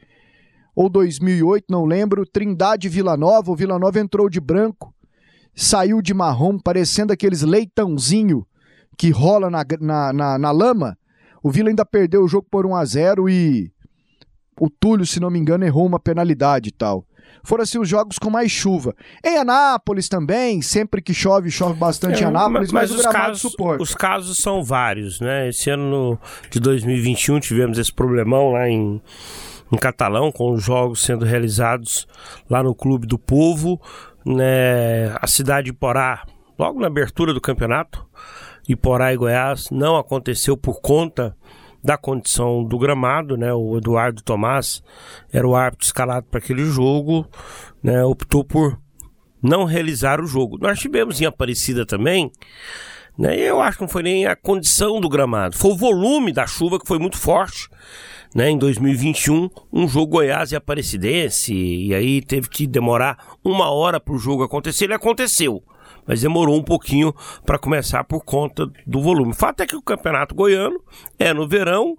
[0.75, 4.93] ou 2008, não lembro, Trindade Vila Nova, o Vila Nova entrou de branco,
[5.53, 8.45] saiu de marrom, parecendo aqueles leitãozinho
[8.97, 10.97] que rola na, na, na, na lama.
[11.43, 13.71] O Vila ainda perdeu o jogo por 1 a 0 e
[14.59, 17.05] o Túlio, se não me engano, errou uma penalidade e tal
[17.43, 18.95] foram assim os jogos com mais chuva.
[19.23, 23.11] Em Anápolis também, sempre que chove, chove bastante é, em Anápolis, mas, mas, mas os
[23.11, 23.83] casos, suporta.
[23.83, 25.49] Os casos são vários, né?
[25.49, 29.01] Esse ano de 2021 tivemos esse problemão lá em,
[29.71, 32.07] em Catalão, com os jogos sendo realizados
[32.49, 33.81] lá no Clube do Povo,
[34.25, 35.15] né?
[35.19, 36.25] A cidade de Porá,
[36.57, 38.05] logo na abertura do campeonato,
[38.67, 41.35] Iporá e Goiás, não aconteceu por conta
[41.83, 43.51] da condição do gramado, né?
[43.53, 44.83] O Eduardo Tomás
[45.31, 47.27] era o árbitro escalado para aquele jogo,
[47.81, 48.03] né?
[48.03, 48.79] Optou por
[49.41, 50.57] não realizar o jogo.
[50.59, 52.31] Nós tivemos em Aparecida também,
[53.17, 53.35] né?
[53.35, 56.79] Eu acho que não foi nem a condição do gramado, foi o volume da chuva
[56.79, 57.67] que foi muito forte.
[58.33, 63.99] Né, em 2021, um jogo Goiás e Aparecidense, e aí teve que demorar uma hora
[63.99, 64.85] para o jogo acontecer.
[64.85, 65.61] Ele aconteceu,
[66.07, 67.13] mas demorou um pouquinho
[67.45, 69.31] para começar por conta do volume.
[69.31, 70.81] O fato é que o campeonato goiano
[71.19, 71.97] é no verão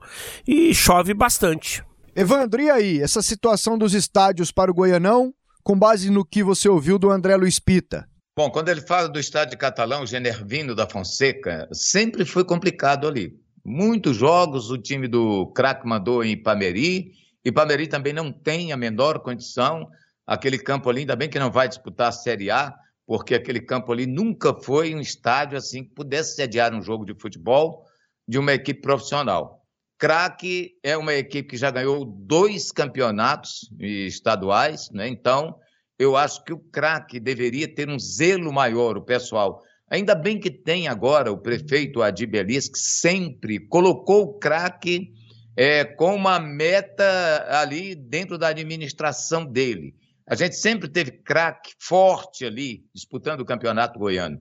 [0.49, 1.85] e chove bastante.
[2.17, 3.01] Evandro, e aí?
[3.01, 7.37] Essa situação dos estádios para o Goianão, com base no que você ouviu do André
[7.37, 8.07] Luiz Pita?
[8.37, 13.35] Bom, quando ele fala do estádio de Catalão, Genervino da Fonseca, sempre foi complicado ali.
[13.65, 17.13] Muitos jogos o time do craque mandou em Ipameri.
[17.45, 19.89] Ipameri também não tem a menor condição.
[20.27, 22.75] Aquele campo ali, ainda bem que não vai disputar a Série A,
[23.07, 27.15] porque aquele campo ali nunca foi um estádio assim que pudesse sediar um jogo de
[27.15, 27.85] futebol
[28.27, 29.63] de uma equipe profissional.
[29.99, 35.07] Craque é uma equipe que já ganhou dois campeonatos estaduais, né?
[35.07, 35.57] então
[35.99, 39.63] eu acho que o craque deveria ter um zelo maior, o pessoal.
[39.93, 45.13] Ainda bem que tem agora o prefeito Adib Elis, que sempre colocou o craque
[45.55, 49.95] é, com uma meta ali dentro da administração dele.
[50.27, 54.41] A gente sempre teve craque forte ali, disputando o campeonato goiano.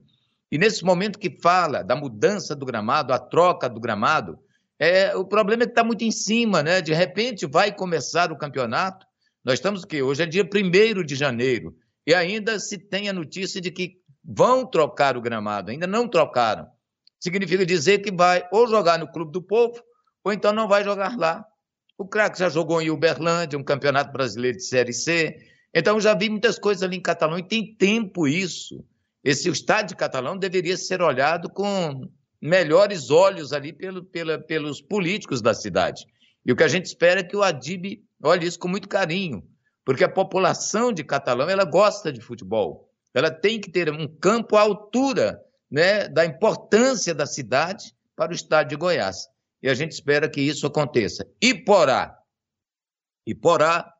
[0.50, 4.38] E nesse momento que fala da mudança do gramado, a troca do gramado,
[4.78, 6.80] é, o problema é que está muito em cima, né?
[6.80, 9.04] De repente vai começar o campeonato.
[9.44, 13.60] Nós estamos que hoje é dia 1 de janeiro e ainda se tem a notícia
[13.60, 16.66] de que vão trocar o gramado, ainda não trocaram.
[17.20, 19.82] Significa dizer que vai ou jogar no Clube do Povo
[20.24, 21.44] ou então não vai jogar lá.
[21.98, 25.36] O craque já jogou em Uberlândia, um campeonato brasileiro de Série C,
[25.74, 28.84] então, já vi muitas coisas ali em Catalão e tem tempo isso.
[29.24, 32.08] Esse o estádio de Catalão deveria ser olhado com
[32.40, 36.04] melhores olhos ali pelo, pela, pelos políticos da cidade.
[36.44, 39.42] E o que a gente espera é que o Adib olhe isso com muito carinho,
[39.84, 42.91] porque a população de Catalão ela gosta de futebol.
[43.14, 48.34] Ela tem que ter um campo à altura né, da importância da cidade para o
[48.34, 49.28] estado de Goiás.
[49.62, 51.26] E a gente espera que isso aconteça.
[51.40, 52.18] Iporá.
[53.26, 53.92] Iporá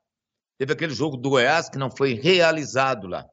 [0.63, 3.27] Teve aquele jogo do Goiás que não foi realizado lá.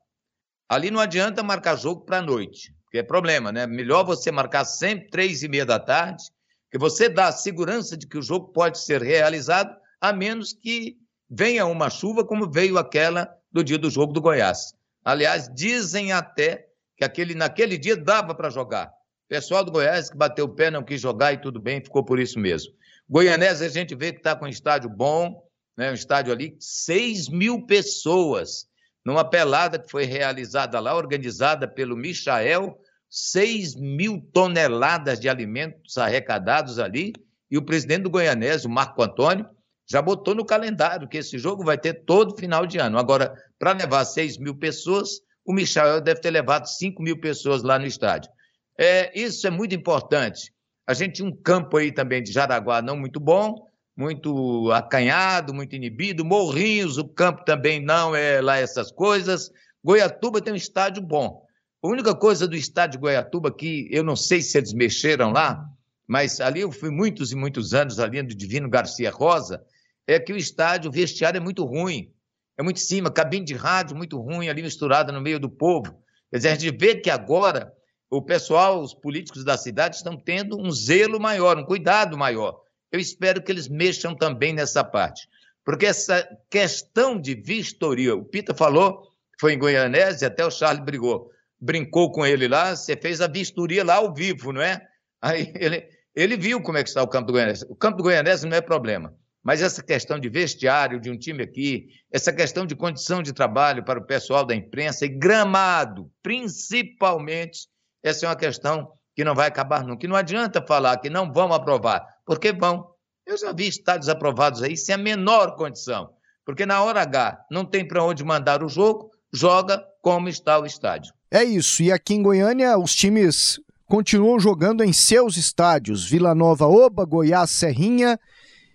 [0.67, 3.67] Ali não adianta marcar jogo para a noite, que é problema, né?
[3.67, 6.23] Melhor você marcar sempre três e meia da tarde,
[6.71, 10.97] que você dá a segurança de que o jogo pode ser realizado, a menos que
[11.29, 14.73] venha uma chuva como veio aquela do dia do jogo do Goiás.
[15.03, 18.87] Aliás, dizem até que aquele, naquele dia dava para jogar.
[18.87, 22.03] O pessoal do Goiás que bateu o pé não quis jogar e tudo bem, ficou
[22.03, 22.73] por isso mesmo.
[23.09, 25.43] Goianese a gente vê que está com um estádio bom,
[25.77, 28.67] né, um estádio ali, 6 mil pessoas,
[29.05, 32.77] numa pelada que foi realizada lá, organizada pelo Michael,
[33.09, 37.13] 6 mil toneladas de alimentos arrecadados ali,
[37.49, 39.49] e o presidente do Goianese, o Marco Antônio,
[39.91, 42.99] já botou no calendário que esse jogo vai ter todo final de ano.
[42.99, 47.79] Agora, para levar 6 mil pessoas, o Michael deve ter levado 5 mil pessoas lá
[47.79, 48.31] no estádio.
[48.77, 50.53] É, isso é muito importante.
[50.85, 55.75] A gente tinha um campo aí também de Jaraguá não muito bom, muito acanhado, muito
[55.75, 56.23] inibido.
[56.23, 59.51] Morrinhos, o campo também não é lá essas coisas.
[59.83, 61.43] Goiatuba tem um estádio bom.
[61.81, 65.65] A única coisa do estádio de Goiatuba que eu não sei se eles mexeram lá,
[66.07, 69.63] mas ali eu fui muitos e muitos anos ali no Divino Garcia Rosa,
[70.13, 72.13] é que o estádio, o vestiário é muito ruim.
[72.57, 76.03] É muito em cima, cabine de rádio muito ruim ali misturada no meio do povo.
[76.29, 77.73] Quer dizer, a gente vê que agora
[78.09, 82.59] o pessoal, os políticos da cidade estão tendo um zelo maior, um cuidado maior
[82.91, 85.27] eu espero que eles mexam também nessa parte.
[85.63, 89.03] Porque essa questão de vistoria, o Pita falou,
[89.39, 93.83] foi em Goianese, até o Charles brigou, brincou com ele lá, você fez a vistoria
[93.83, 94.81] lá ao vivo, não é?
[95.21, 97.65] Aí ele, ele viu como é que está o campo do Goianese.
[97.69, 99.13] O campo do Goianese não é problema,
[99.43, 103.83] mas essa questão de vestiário de um time aqui, essa questão de condição de trabalho
[103.83, 107.67] para o pessoal da imprensa e gramado, principalmente,
[108.03, 110.05] essa é uma questão que não vai acabar nunca.
[110.05, 112.87] E não adianta falar que não vão aprovar, porque vão.
[113.25, 116.09] Eu já vi estádios aprovados aí sem a menor condição,
[116.45, 120.65] porque na hora H não tem para onde mandar o jogo, joga como está o
[120.65, 121.13] estádio.
[121.31, 121.83] É isso.
[121.83, 127.51] E aqui em Goiânia, os times continuam jogando em seus estádios: Vila Nova Oba, Goiás
[127.51, 128.19] Serrinha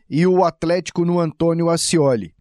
[0.09, 2.35] e o Atlético no Antônio Ascioli.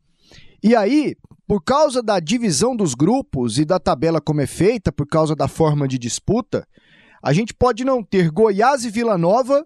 [0.61, 1.15] E aí,
[1.47, 5.47] por causa da divisão dos grupos e da tabela como é feita, por causa da
[5.47, 6.67] forma de disputa,
[7.21, 9.65] a gente pode não ter Goiás e Vila Nova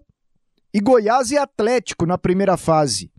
[0.72, 3.10] e Goiás e Atlético na primeira fase.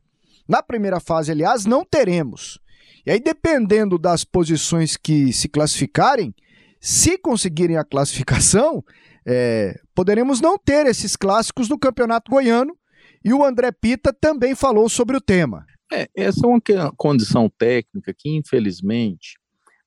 [0.48, 2.60] Na primeira fase, aliás, não teremos.
[3.06, 6.34] E aí, dependendo das posições que se classificarem,
[6.80, 8.84] se conseguirem a classificação,
[9.26, 12.78] é, poderemos não ter esses clássicos no Campeonato Goiano.
[13.24, 15.66] E o André Pita também falou sobre o tema.
[15.92, 16.62] É, essa é uma
[16.96, 19.38] condição técnica que, infelizmente,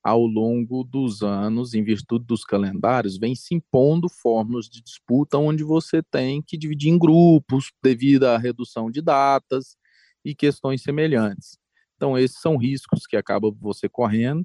[0.02, 5.62] ao longo dos anos, em virtude dos calendários, vem se impondo fórmulas de disputa onde
[5.62, 9.76] você tem que dividir em grupos devido à redução de datas
[10.24, 11.56] e questões semelhantes.
[11.96, 14.44] Então, esses são riscos que acaba você correndo.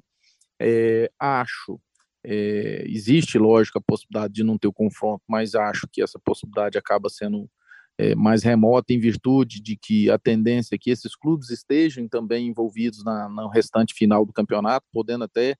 [0.60, 1.80] É, acho,
[2.24, 6.78] é, existe, lógico, a possibilidade de não ter o confronto, mas acho que essa possibilidade
[6.78, 7.50] acaba sendo
[7.98, 12.46] é, mais remota em virtude de que a tendência é que esses clubes estejam também
[12.46, 15.56] envolvidos na, no restante final do campeonato, podendo até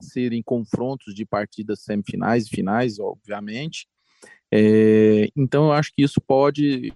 [0.00, 3.86] ser em confrontos de partidas semifinais e finais, obviamente.
[4.52, 6.92] É, então, eu acho que isso pode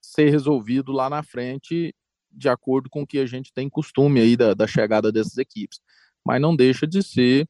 [0.00, 1.94] ser resolvido lá na frente,
[2.30, 5.80] de acordo com o que a gente tem costume aí da, da chegada dessas equipes.
[6.24, 7.46] Mas não deixa de ser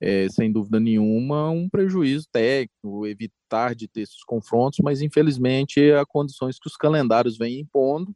[0.00, 6.04] é, sem dúvida nenhuma, um prejuízo técnico, evitar de ter esses confrontos, mas infelizmente há
[6.04, 8.14] condições que os calendários vêm impondo,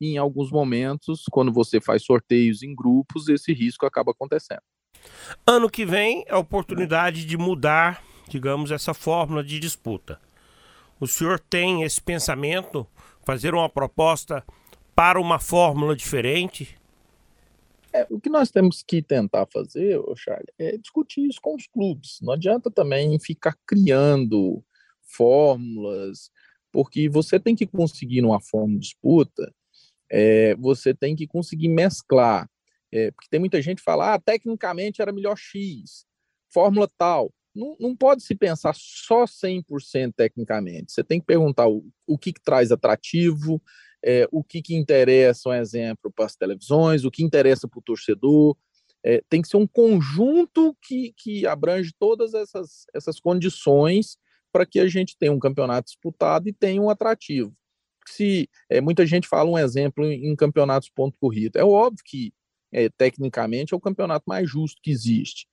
[0.00, 4.62] e em alguns momentos, quando você faz sorteios em grupos, esse risco acaba acontecendo.
[5.46, 10.18] Ano que vem é a oportunidade de mudar, digamos, essa fórmula de disputa.
[10.98, 12.86] O senhor tem esse pensamento,
[13.24, 14.44] fazer uma proposta
[14.94, 16.79] para uma fórmula diferente?
[17.92, 21.66] É, o que nós temos que tentar fazer, ô Charlie, é discutir isso com os
[21.66, 22.18] clubes.
[22.22, 24.64] Não adianta também ficar criando
[25.02, 26.30] fórmulas,
[26.72, 29.52] porque você tem que conseguir numa fórmula de disputa,
[30.10, 32.48] é, você tem que conseguir mesclar.
[32.92, 36.04] É, porque tem muita gente que fala, ah, tecnicamente era melhor X,
[36.52, 37.32] fórmula tal.
[37.54, 40.92] Não, não pode se pensar só 100% tecnicamente.
[40.92, 43.60] Você tem que perguntar o, o que, que traz atrativo,
[44.04, 47.82] é, o que, que interessa, um exemplo, para as televisões, o que interessa para o
[47.82, 48.56] torcedor.
[49.02, 54.18] É, tem que ser um conjunto que, que abrange todas essas, essas condições
[54.52, 57.54] para que a gente tenha um campeonato disputado e tenha um atrativo.
[58.06, 62.32] Se é, muita gente fala um exemplo em, em campeonatos ponto corrido, é óbvio que
[62.72, 65.46] é, tecnicamente é o campeonato mais justo que existe.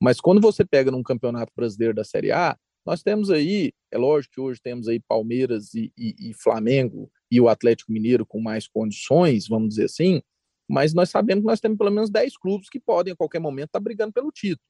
[0.00, 4.34] Mas quando você pega num campeonato brasileiro da Série A, nós temos aí, é lógico
[4.34, 8.68] que hoje temos aí Palmeiras e, e, e Flamengo e o Atlético Mineiro com mais
[8.68, 10.22] condições, vamos dizer assim,
[10.68, 13.68] mas nós sabemos que nós temos pelo menos 10 clubes que podem a qualquer momento
[13.68, 14.68] estar tá brigando pelo título.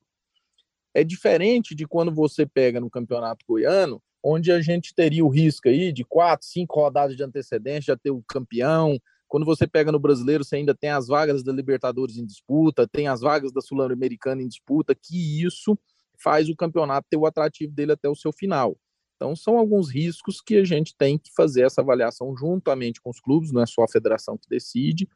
[0.95, 5.69] É diferente de quando você pega no Campeonato Goiano, onde a gente teria o risco
[5.69, 8.97] aí de quatro, cinco rodadas de antecedência, já ter o campeão.
[9.27, 13.09] Quando você pega no brasileiro, você ainda tem as vagas da Libertadores em disputa, tem
[13.09, 15.77] as vagas da Sul-Americana em disputa, que isso
[16.17, 18.79] faz o campeonato ter o atrativo dele até o seu final.
[19.23, 23.21] Então, são alguns riscos que a gente tem que fazer essa avaliação juntamente com os
[23.21, 25.09] clubes, não é só a federação que decide.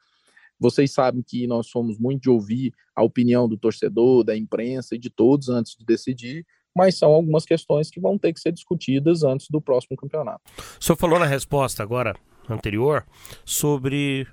[0.61, 4.99] Vocês sabem que nós somos muito de ouvir a opinião do torcedor, da imprensa e
[4.99, 9.25] de todos antes de decidir, mas são algumas questões que vão ter que ser discutidas
[9.25, 10.41] antes do próximo campeonato.
[10.81, 12.15] O senhor falou na resposta agora
[12.49, 13.05] anterior
[13.45, 14.25] sobre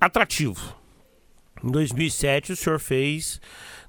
[0.00, 0.74] atrativo.
[1.62, 3.42] Em 2007, o senhor fez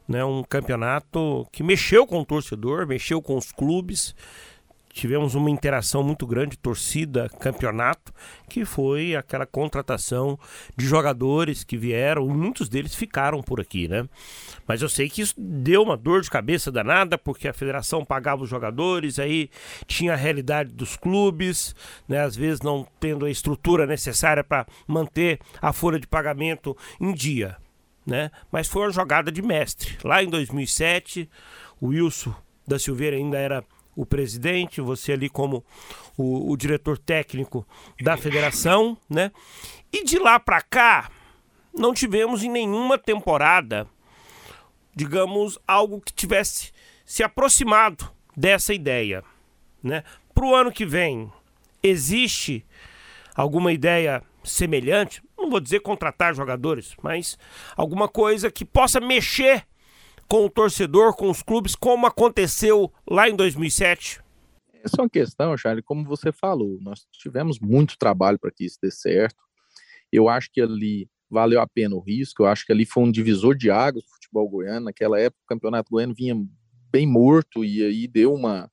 [0.05, 4.13] né, um campeonato que mexeu com o torcedor, mexeu com os clubes
[4.93, 8.13] tivemos uma interação muito grande, torcida, campeonato,
[8.47, 10.37] que foi aquela contratação
[10.77, 14.07] de jogadores que vieram, muitos deles ficaram por aqui, né?
[14.67, 18.43] Mas eu sei que isso deu uma dor de cabeça danada, porque a federação pagava
[18.43, 19.49] os jogadores, aí
[19.87, 21.75] tinha a realidade dos clubes,
[22.07, 22.21] né?
[22.21, 27.57] Às vezes não tendo a estrutura necessária para manter a folha de pagamento em dia,
[28.05, 28.29] né?
[28.51, 29.97] Mas foi uma jogada de mestre.
[30.03, 31.27] Lá em 2007,
[31.81, 32.35] o Wilson
[32.67, 33.63] da Silveira ainda era
[33.95, 35.63] o presidente, você ali como
[36.17, 37.67] o, o diretor técnico
[38.01, 39.31] da federação, né?
[39.91, 41.11] E de lá para cá,
[41.73, 43.87] não tivemos em nenhuma temporada,
[44.95, 46.71] digamos, algo que tivesse
[47.05, 49.23] se aproximado dessa ideia.
[49.81, 50.03] Né?
[50.33, 51.31] Para o ano que vem,
[51.81, 52.65] existe
[53.35, 55.21] alguma ideia semelhante?
[55.37, 57.37] Não vou dizer contratar jogadores, mas
[57.75, 59.65] alguma coisa que possa mexer
[60.27, 64.21] com o torcedor, com os clubes, como aconteceu lá em 2007?
[64.83, 68.77] Essa é uma questão, Charlie, como você falou, nós tivemos muito trabalho para que isso
[68.81, 69.41] dê certo.
[70.11, 73.11] Eu acho que ali valeu a pena o risco, eu acho que ali foi um
[73.11, 74.85] divisor de águas do futebol goiano.
[74.85, 76.35] Naquela época, o campeonato goiano vinha
[76.91, 78.69] bem morto e aí deu uma,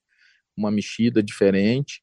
[0.56, 2.02] uma mexida diferente.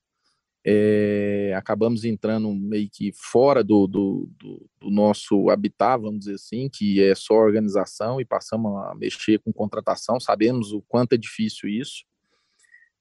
[0.69, 6.67] É, acabamos entrando meio que fora do, do, do, do, nosso habitat, vamos dizer assim,
[6.67, 10.19] que é só organização, e passamos a mexer com contratação.
[10.19, 12.03] Sabemos o quanto é difícil isso.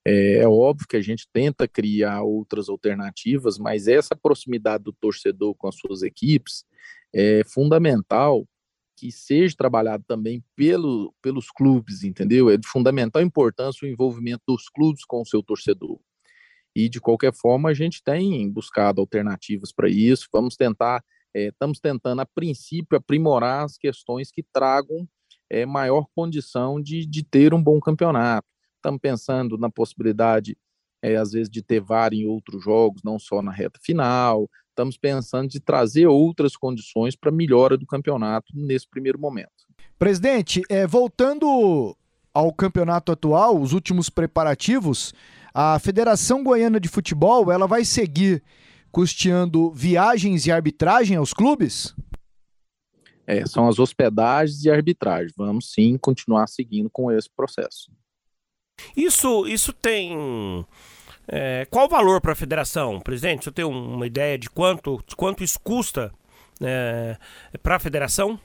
[0.06, 5.52] É, é óbvio que a gente tenta criar outras alternativas, mas essa proximidade do torcedor
[5.56, 6.64] com as suas equipes
[7.12, 8.46] é fundamental
[8.96, 12.48] que seja trabalhado também pelo, pelos clubes, entendeu?
[12.48, 15.98] É de fundamental importância o envolvimento dos clubes com o seu torcedor.
[16.76, 20.28] E, de qualquer forma, a gente tem buscado alternativas para isso.
[20.30, 21.02] Vamos tentar,
[21.34, 25.08] é, estamos tentando, a princípio, aprimorar as questões que tragam
[25.48, 28.46] é, maior condição de, de ter um bom campeonato.
[28.76, 30.54] Estamos pensando na possibilidade,
[31.00, 34.46] é, às vezes, de ter VAR em outros jogos, não só na reta final
[34.76, 39.48] estamos pensando de trazer outras condições para melhora do campeonato nesse primeiro momento.
[39.98, 41.96] Presidente, é, voltando
[42.34, 45.14] ao campeonato atual, os últimos preparativos,
[45.58, 48.44] a Federação Goiana de Futebol ela vai seguir
[48.92, 51.96] custeando viagens e arbitragem aos clubes?
[53.26, 55.32] É, são as hospedagens e arbitragem.
[55.34, 57.90] Vamos sim continuar seguindo com esse processo.
[58.94, 60.66] Isso, isso tem
[61.26, 63.44] é, qual o valor para a federação, presidente?
[63.44, 66.12] Você tem uma ideia de quanto, de quanto isso custa
[66.60, 67.16] é,
[67.62, 68.38] para a federação?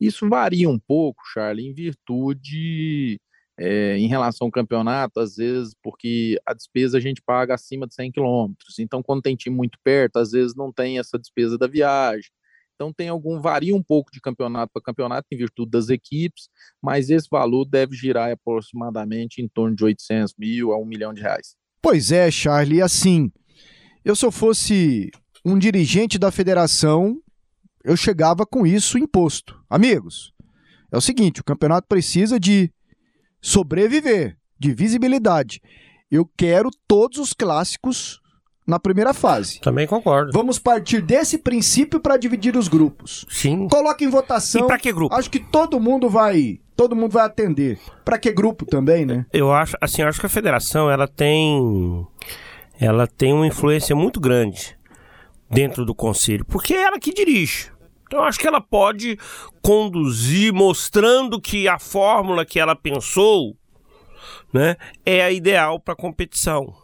[0.00, 3.20] Isso varia um pouco, Charlie, em virtude,
[3.62, 7.94] é, em relação ao campeonato, às vezes, porque a despesa a gente paga acima de
[7.94, 8.78] 100 quilômetros.
[8.78, 12.30] Então, quando tem time muito perto, às vezes não tem essa despesa da viagem.
[12.74, 16.48] Então, tem algum, varia um pouco de campeonato para campeonato, em virtude das equipes,
[16.82, 21.20] mas esse valor deve girar aproximadamente em torno de 800 mil a 1 milhão de
[21.20, 21.54] reais.
[21.82, 23.30] Pois é, Charlie, assim,
[24.02, 25.10] eu se eu fosse
[25.44, 27.20] um dirigente da federação,
[27.84, 29.62] eu chegava com isso imposto.
[29.68, 30.32] Amigos,
[30.90, 32.72] é o seguinte, o campeonato precisa de
[33.40, 35.60] sobreviver, de visibilidade.
[36.10, 38.20] Eu quero todos os clássicos
[38.66, 39.60] na primeira fase.
[39.60, 40.32] Também concordo.
[40.32, 43.26] Vamos partir desse princípio para dividir os grupos.
[43.28, 43.68] Sim.
[43.68, 44.64] Coloque em votação.
[44.64, 45.14] E para que grupo?
[45.14, 47.78] Acho que todo mundo vai todo mundo vai atender.
[48.06, 49.26] Para que grupo também, né?
[49.34, 52.06] Eu acho, assim, eu acho que a federação ela tem
[52.80, 54.78] ela tem uma influência muito grande
[55.50, 57.70] dentro do conselho, porque é ela que dirige.
[58.10, 59.16] Então acho que ela pode
[59.62, 63.56] conduzir mostrando que a fórmula que ela pensou,
[64.52, 66.74] né, é a ideal para a competição,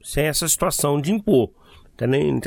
[0.00, 1.50] sem essa situação de impor.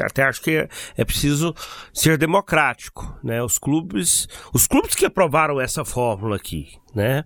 [0.01, 1.53] Até acho que é, é, preciso
[1.93, 3.43] ser democrático, né?
[3.43, 7.25] Os clubes, os clubes que aprovaram essa fórmula aqui, né?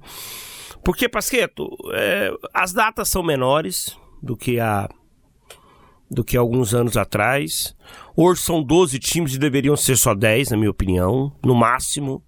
[0.84, 4.90] Porque, Pasqueto, é, as datas são menores do que há
[6.16, 7.76] do que alguns anos atrás.
[8.16, 12.24] Hoje são 12 times e deveriam ser só 10, na minha opinião, no máximo,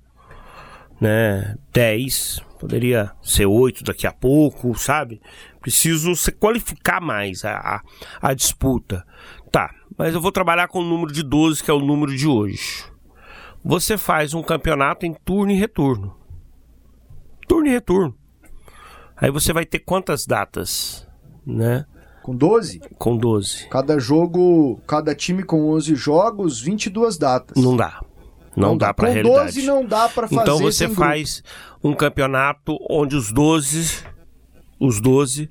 [0.99, 1.55] né?
[1.71, 5.21] 10, poderia ser 8 daqui a pouco, sabe?
[5.61, 7.81] Preciso se qualificar mais a, a,
[8.21, 9.05] a disputa.
[9.51, 12.27] Tá, mas eu vou trabalhar com o número de 12, que é o número de
[12.27, 12.85] hoje.
[13.63, 16.15] Você faz um campeonato em turno e retorno.
[17.47, 18.15] Turno e retorno.
[19.15, 21.07] Aí você vai ter quantas datas,
[21.45, 21.85] né?
[22.27, 22.81] Com 12?
[22.97, 23.69] Com 12.
[23.69, 27.63] Cada jogo, cada time com 11 jogos, 22 datas.
[27.63, 28.01] Não dá.
[28.53, 29.37] Não, não dá, dá para realidade.
[29.37, 31.87] Com 12 não dá para fazer Então você faz grupo.
[31.87, 34.03] um campeonato onde os 12
[34.77, 35.49] os 12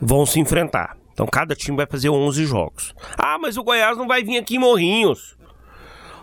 [0.00, 0.96] vão se enfrentar.
[1.12, 2.92] Então cada time vai fazer 11 jogos.
[3.16, 5.36] Ah, mas o Goiás não vai vir aqui em Morrinhos.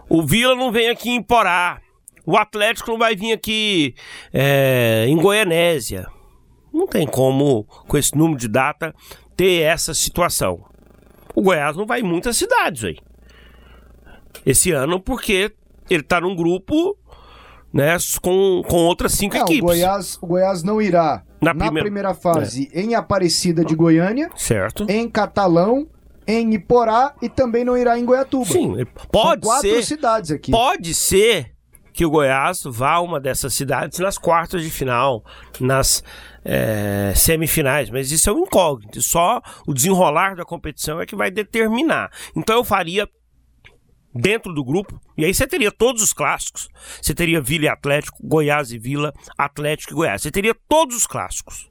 [0.10, 1.80] O Vila não vem aqui em Porá.
[2.26, 3.96] O Atlético não vai vir aqui
[4.34, 6.06] é, em Goianésia.
[6.74, 8.94] Não tem como, com esse número de data,
[9.40, 10.66] ter essa situação.
[11.34, 12.98] O Goiás não vai em muitas cidades aí.
[14.46, 15.54] Esse ano, porque
[15.90, 16.98] ele está num grupo
[17.72, 19.64] né, com, com outras cinco é, equipes.
[19.64, 21.86] O Goiás, o Goiás não irá na, na primeira...
[21.86, 22.82] primeira, fase é.
[22.82, 24.86] em Aparecida de Goiânia, certo?
[24.90, 25.88] Em Catalão,
[26.28, 28.46] em Iporá e também não irá em Goiatuba.
[28.46, 28.76] Sim,
[29.10, 29.84] pode São quatro ser.
[29.84, 30.52] cidades aqui.
[30.52, 31.54] Pode ser
[31.94, 35.24] que o Goiás vá a uma dessas cidades nas quartas de final,
[35.62, 36.04] nas
[36.44, 39.02] é, semifinais, mas isso é um incógnito.
[39.02, 42.12] Só o desenrolar da competição é que vai determinar.
[42.36, 43.08] Então eu faria
[44.14, 46.68] dentro do grupo, e aí você teria todos os clássicos.
[47.02, 50.22] Você teria Vila e Atlético, Goiás e Vila, Atlético e Goiás.
[50.22, 51.70] Você teria todos os clássicos.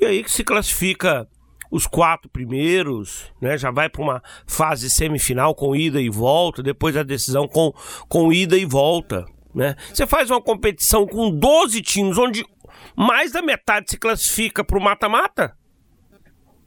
[0.00, 1.28] E aí que se classifica
[1.70, 3.56] os quatro primeiros, né?
[3.56, 7.72] Já vai para uma fase semifinal com ida e volta, depois a decisão com,
[8.08, 9.24] com ida e volta,
[9.54, 9.74] né?
[9.92, 12.44] Você faz uma competição com 12 times, onde
[12.96, 15.56] mais da metade se classifica para o mata-mata.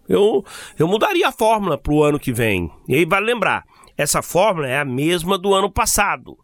[0.07, 0.43] Eu,
[0.77, 2.71] eu mudaria a fórmula para o ano que vem.
[2.87, 3.65] E aí vale lembrar,
[3.97, 6.37] essa fórmula é a mesma do ano passado.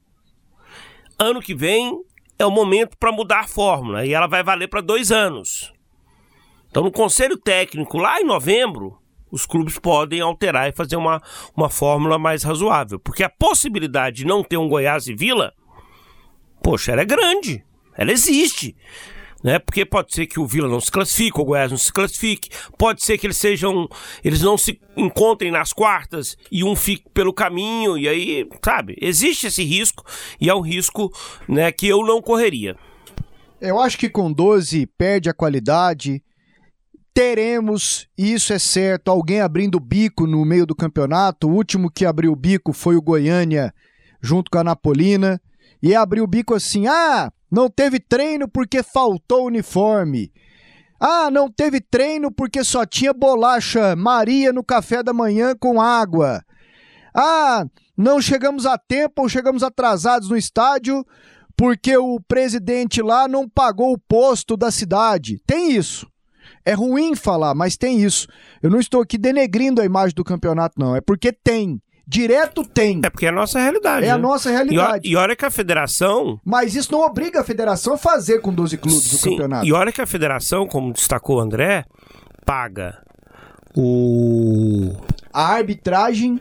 [1.20, 2.02] Ano que vem
[2.40, 5.72] é o momento para mudar a fórmula e ela vai valer para dois anos.
[6.70, 8.98] Então, no conselho técnico, lá em novembro,
[9.30, 11.22] os clubes podem alterar e fazer uma,
[11.56, 13.00] uma fórmula mais razoável.
[13.00, 15.54] Porque a possibilidade de não ter um Goiás e Vila,
[16.64, 17.64] poxa, ela é grande.
[17.96, 18.76] Ela existe
[19.44, 19.60] né?
[19.60, 23.04] Porque pode ser que o Vila não se classifique, o Goiás não se classifique, pode
[23.04, 23.88] ser que eles sejam,
[24.24, 28.96] eles não se encontrem nas quartas e um fique pelo caminho e aí, sabe?
[29.02, 30.04] Existe esse risco
[30.40, 31.12] e é um risco,
[31.48, 32.76] né, que eu não correria.
[33.60, 36.24] Eu acho que com 12 perde a qualidade.
[37.14, 41.48] Teremos, isso é certo, alguém abrindo o bico no meio do campeonato.
[41.48, 43.74] O último que abriu o bico foi o Goiânia
[44.22, 45.40] junto com a Napolina.
[45.84, 50.32] E abriu o bico assim: ah, não teve treino porque faltou uniforme.
[51.00, 56.44] Ah, não teve treino porque só tinha bolacha Maria no café da manhã com água.
[57.14, 57.66] Ah,
[57.98, 61.06] não chegamos a tempo ou chegamos atrasados no estádio
[61.58, 65.42] porque o presidente lá não pagou o posto da cidade.
[65.46, 66.08] Tem isso.
[66.66, 68.28] É ruim falar, mas tem isso.
[68.62, 70.96] Eu não estou aqui denegrindo a imagem do campeonato, não.
[70.96, 71.82] É porque tem.
[72.08, 73.00] Direto tem.
[73.04, 74.06] É porque é a nossa realidade.
[74.06, 74.14] É né?
[74.14, 75.08] a nossa realidade.
[75.08, 76.40] E, olha que a federação.
[76.44, 79.66] Mas isso não obriga a federação a fazer com 12 clubes Sim, o campeonato.
[79.66, 81.86] E olha que a federação, como destacou o André,
[82.46, 83.02] paga
[83.76, 84.94] o.
[85.34, 86.40] A arbitragem.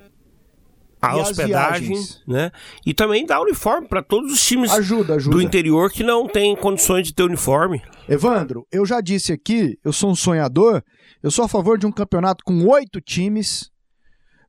[1.02, 1.96] A hospedagem,
[2.28, 2.50] né?
[2.84, 5.34] E também dá uniforme para todos os times ajuda, ajuda.
[5.34, 7.80] do interior que não têm condições de ter uniforme.
[8.06, 10.82] Evandro, eu já disse aqui, eu sou um sonhador,
[11.22, 13.70] eu sou a favor de um campeonato com oito times,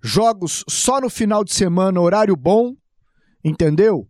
[0.01, 2.75] jogos só no final de semana, horário bom,
[3.43, 4.07] entendeu?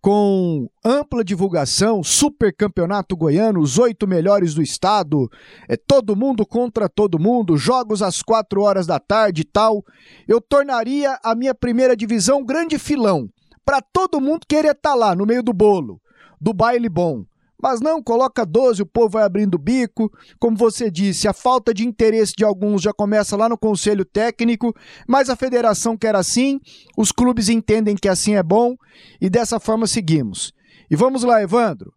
[0.00, 5.28] Com ampla divulgação, super campeonato goiano, os oito melhores do estado,
[5.68, 9.84] é todo mundo contra todo mundo, jogos às quatro horas da tarde e tal.
[10.26, 13.28] Eu tornaria a minha primeira divisão um grande filão,
[13.64, 16.00] para todo mundo querer estar tá lá no meio do bolo,
[16.40, 17.24] do baile bom.
[17.60, 20.12] Mas não, coloca 12, o povo vai abrindo o bico.
[20.38, 24.72] Como você disse, a falta de interesse de alguns já começa lá no conselho técnico,
[25.08, 26.60] mas a federação quer assim,
[26.96, 28.76] os clubes entendem que assim é bom
[29.20, 30.52] e dessa forma seguimos.
[30.90, 31.92] E vamos lá, Evandro.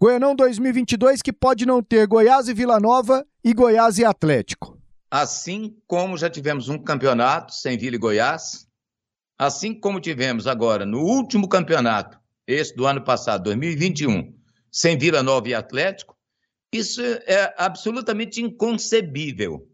[0.00, 4.78] Goianão 2022 que pode não ter Goiás e Vila Nova e Goiás e Atlético.
[5.10, 8.66] Assim como já tivemos um campeonato sem Vila e Goiás,
[9.36, 14.39] assim como tivemos agora no último campeonato, esse do ano passado, 2021,
[14.70, 16.16] sem Vila Nova e Atlético,
[16.72, 19.68] isso é absolutamente inconcebível.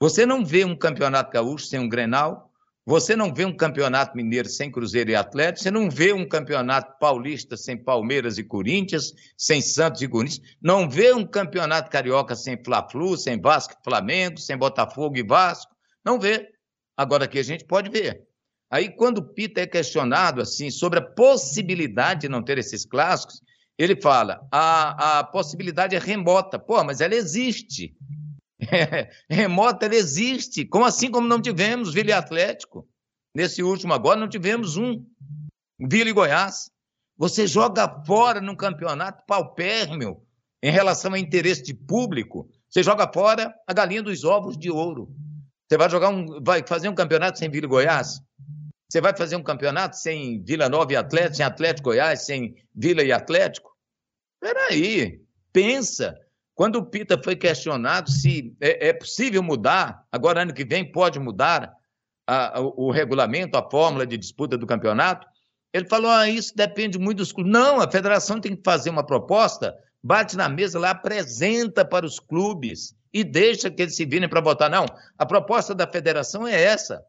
[0.00, 2.48] Você não vê um campeonato gaúcho sem um Grenal,
[2.86, 6.98] você não vê um campeonato mineiro sem Cruzeiro e Atlético, você não vê um campeonato
[6.98, 12.56] paulista sem Palmeiras e Corinthians, sem Santos e Corinthians, não vê um campeonato carioca sem
[12.64, 15.70] Fla-Flu, sem Vasco e Flamengo, sem Botafogo e Vasco,
[16.02, 16.48] não vê.
[16.96, 18.26] Agora aqui a gente pode ver.
[18.70, 23.42] Aí quando o Pita é questionado assim sobre a possibilidade de não ter esses clássicos,
[23.78, 26.58] ele fala, a, a possibilidade é remota.
[26.58, 27.96] Pô, mas ela existe.
[28.60, 30.64] É, remota, ela existe.
[30.64, 32.88] Como assim como não tivemos Vila e Atlético?
[33.32, 35.04] Nesse último agora não tivemos um.
[35.78, 36.70] Vila e Goiás.
[37.16, 40.26] Você joga fora num campeonato paupérrimo
[40.60, 42.48] em relação a interesse de público.
[42.68, 45.08] Você joga fora a galinha dos ovos de ouro.
[45.68, 48.20] Você vai jogar um, vai fazer um campeonato sem Vila e Goiás?
[48.90, 53.02] Você vai fazer um campeonato sem Vila Nova e Atlético, sem Atlético Goiás, sem Vila
[53.02, 53.67] e Atlético?
[54.40, 55.20] Peraí,
[55.52, 56.16] pensa.
[56.54, 61.18] Quando o Pita foi questionado se é, é possível mudar, agora ano que vem pode
[61.20, 61.72] mudar
[62.26, 65.26] a, a, o regulamento, a fórmula de disputa do campeonato,
[65.72, 67.52] ele falou: ah, isso depende muito dos clubes.
[67.52, 72.18] Não, a federação tem que fazer uma proposta, bate na mesa lá, apresenta para os
[72.18, 74.70] clubes e deixa que eles se virem para votar.
[74.70, 74.86] Não,
[75.16, 77.02] a proposta da federação é essa.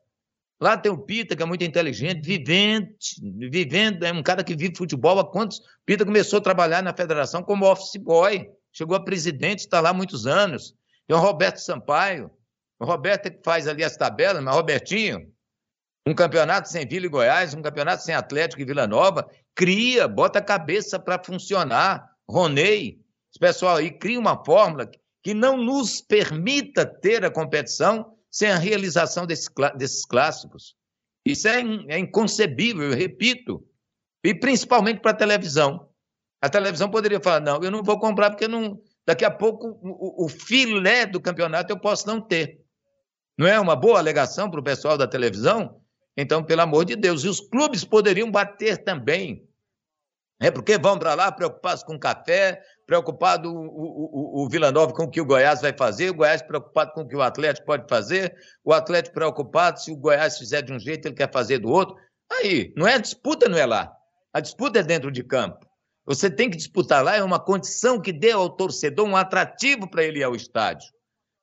[0.59, 3.15] Lá tem o Pita, que é muito inteligente, vivente,
[3.49, 5.61] vivendo, é um cara que vive futebol há quantos?
[5.85, 9.93] Pita começou a trabalhar na federação como office boy, chegou a presidente, está lá há
[9.93, 10.75] muitos anos.
[11.07, 12.29] Tem o Roberto Sampaio,
[12.77, 15.31] o Roberto é que faz ali as tabelas, mas Robertinho,
[16.05, 20.39] um campeonato sem Vila e Goiás, um campeonato sem Atlético e Vila Nova, cria, bota
[20.39, 22.09] a cabeça para funcionar.
[22.27, 22.99] Ronei,
[23.31, 24.89] esse pessoal aí cria uma fórmula
[25.21, 30.75] que não nos permita ter a competição sem a realização desses, desses clássicos.
[31.25, 33.65] Isso é, é inconcebível, eu repito.
[34.23, 35.89] E principalmente para a televisão.
[36.41, 40.25] A televisão poderia falar: não, eu não vou comprar porque não, daqui a pouco o,
[40.25, 42.61] o filé do campeonato eu posso não ter.
[43.37, 45.81] Não é uma boa alegação para o pessoal da televisão?
[46.17, 49.47] Então, pelo amor de Deus, e os clubes poderiam bater também.
[50.41, 55.03] É porque vão para lá preocupados com café, preocupado o, o, o, Vila Nova com
[55.03, 57.87] o que o Goiás vai fazer, o Goiás preocupado com o que o Atlético pode
[57.87, 58.35] fazer,
[58.65, 61.95] o Atlético preocupado se o Goiás fizer de um jeito, ele quer fazer do outro.
[62.31, 63.93] Aí, não é disputa, não é lá.
[64.33, 65.67] A disputa é dentro de campo.
[66.03, 70.03] Você tem que disputar lá, é uma condição que dê ao torcedor um atrativo para
[70.03, 70.89] ele ir ao estádio.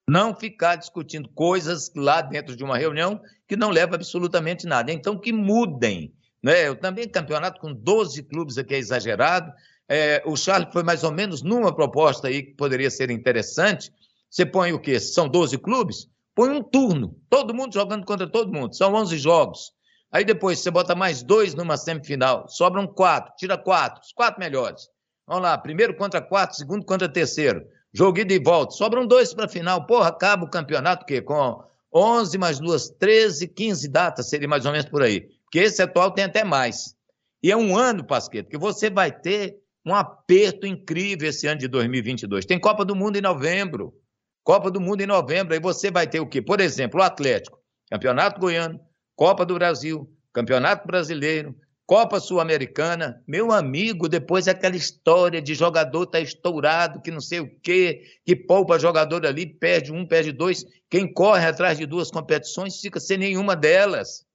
[0.08, 4.90] Não ficar discutindo coisas lá dentro de uma reunião que não leva absolutamente nada.
[4.90, 6.12] Então, que mudem.
[6.42, 6.66] Né?
[6.66, 9.52] Eu também, campeonato com 12 clubes aqui é exagerado.
[9.88, 13.92] É, o Charles foi mais ou menos numa proposta aí que poderia ser interessante.
[14.28, 14.98] Você põe o quê?
[14.98, 16.08] São 12 clubes?
[16.34, 18.76] Põe um turno, todo mundo jogando contra todo mundo.
[18.76, 19.72] São 11 jogos.
[20.12, 24.88] Aí depois você bota mais dois numa semifinal, sobram quatro, tira quatro, os quatro melhores.
[25.26, 27.66] Vamos lá, primeiro contra quatro, segundo contra terceiro.
[27.92, 29.86] Jogo ida e volta, sobram dois para a final.
[29.86, 31.62] Porra, acaba o campeonato que com
[31.92, 35.22] 11 mais duas, 13, 15 datas, seria mais ou menos por aí.
[35.44, 36.94] Porque esse atual tem até mais.
[37.42, 39.56] E é um ano, Pasqueto, que você vai ter
[39.86, 42.44] um aperto incrível esse ano de 2022.
[42.44, 43.94] Tem Copa do Mundo em novembro.
[44.42, 45.54] Copa do Mundo em novembro.
[45.54, 46.42] Aí você vai ter o quê?
[46.42, 47.58] Por exemplo, o Atlético,
[47.88, 48.80] Campeonato Goiano,
[49.14, 51.54] Copa do Brasil, Campeonato Brasileiro,
[51.86, 53.22] Copa Sul-Americana.
[53.28, 58.34] Meu amigo, depois aquela história de jogador tá estourado, que não sei o quê, que
[58.34, 60.64] poupa jogador ali, perde um, perde dois.
[60.90, 64.26] Quem corre atrás de duas competições fica sem nenhuma delas.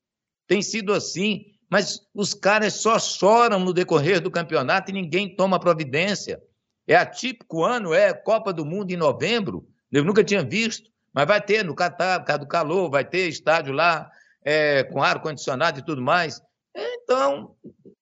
[0.47, 5.57] Tem sido assim mas os caras só choram no decorrer do campeonato e ninguém toma
[5.57, 6.41] providência.
[6.85, 11.39] É atípico ano, é Copa do Mundo em novembro, eu nunca tinha visto, mas vai
[11.39, 14.11] ter no Catar, por causa do calor, vai ter estádio lá
[14.43, 16.41] é, com ar-condicionado e tudo mais.
[16.75, 17.55] Então,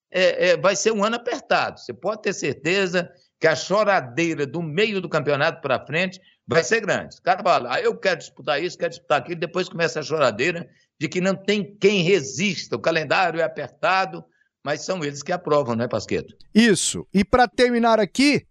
[0.09, 1.79] é, é, vai ser um ano apertado.
[1.79, 6.81] Você pode ter certeza que a choradeira do meio do campeonato para frente vai ser
[6.81, 7.17] grande.
[7.17, 10.67] O cara fala, ah, eu quero disputar isso, quero disputar aquilo, depois começa a choradeira
[10.99, 12.75] de que não tem quem resista.
[12.75, 14.23] O calendário é apertado,
[14.63, 16.35] mas são eles que aprovam, não é, Pasqueto?
[16.53, 17.07] Isso.
[17.13, 18.45] E para terminar aqui,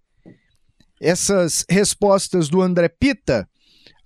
[1.00, 3.48] essas respostas do André Pita,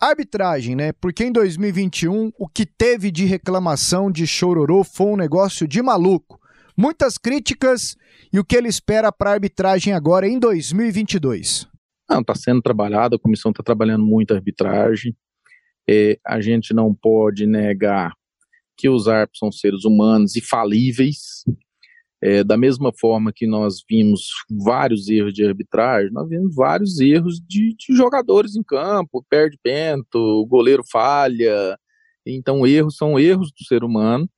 [0.00, 0.92] arbitragem, né?
[0.92, 6.40] Porque em 2021 o que teve de reclamação de chororô foi um negócio de maluco.
[6.76, 7.96] Muitas críticas
[8.32, 11.68] e o que ele espera para a arbitragem agora em 2022.
[12.10, 15.16] Não, está sendo trabalhado, a comissão está trabalhando muito a arbitragem.
[15.88, 18.12] É, a gente não pode negar
[18.76, 21.44] que os árbitros são seres humanos e falíveis.
[22.24, 27.40] É, da mesma forma que nós vimos vários erros de arbitragem, nós vimos vários erros
[27.40, 31.76] de, de jogadores em campo, perde pento, o goleiro falha.
[32.24, 34.28] Então, erros são erros do ser humano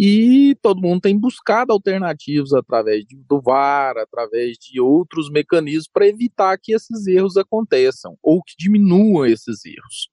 [0.00, 6.56] e todo mundo tem buscado alternativas através do VAR, através de outros mecanismos para evitar
[6.56, 10.08] que esses erros aconteçam ou que diminuam esses erros.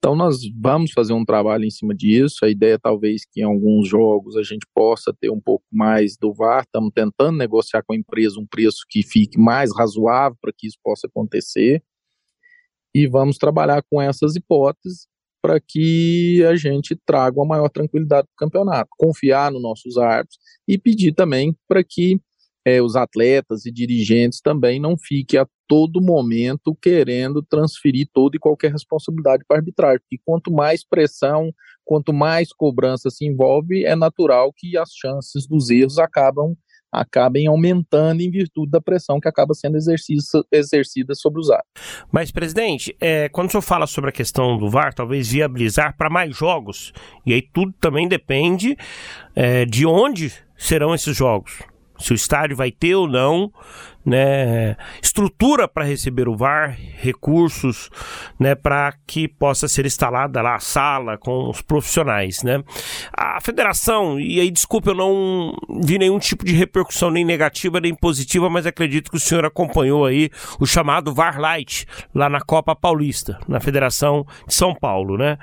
[0.00, 2.42] Então nós vamos fazer um trabalho em cima disso.
[2.42, 6.32] A ideia talvez que em alguns jogos a gente possa ter um pouco mais do
[6.32, 6.62] VAR.
[6.62, 10.78] Estamos tentando negociar com a empresa um preço que fique mais razoável para que isso
[10.82, 11.82] possa acontecer.
[12.94, 15.06] E vamos trabalhar com essas hipóteses
[15.42, 18.88] para que a gente traga uma maior tranquilidade para o campeonato.
[18.96, 22.18] Confiar nos nossos árbitros e pedir também para que
[22.64, 25.40] é, os atletas e dirigentes também não fiquem
[25.70, 31.52] todo momento querendo transferir toda e qualquer responsabilidade para a arbitragem, porque quanto mais pressão,
[31.84, 36.56] quanto mais cobrança se envolve, é natural que as chances dos erros acabam
[36.92, 39.78] acabem aumentando em virtude da pressão que acaba sendo
[40.50, 42.04] exercida sobre os árbitros.
[42.10, 46.10] Mas, presidente, é, quando o senhor fala sobre a questão do VAR, talvez viabilizar para
[46.10, 46.92] mais jogos,
[47.24, 48.76] e aí tudo também depende
[49.36, 51.60] é, de onde serão esses jogos
[52.00, 53.52] se o estádio vai ter ou não,
[54.04, 57.90] né, estrutura para receber o VAR, recursos,
[58.38, 62.62] né, para que possa ser instalada lá a sala com os profissionais, né?
[63.12, 67.94] A federação, e aí desculpa, eu não vi nenhum tipo de repercussão nem negativa nem
[67.94, 72.74] positiva, mas acredito que o senhor acompanhou aí o chamado VAR Light lá na Copa
[72.74, 75.36] Paulista, na Federação de São Paulo, né?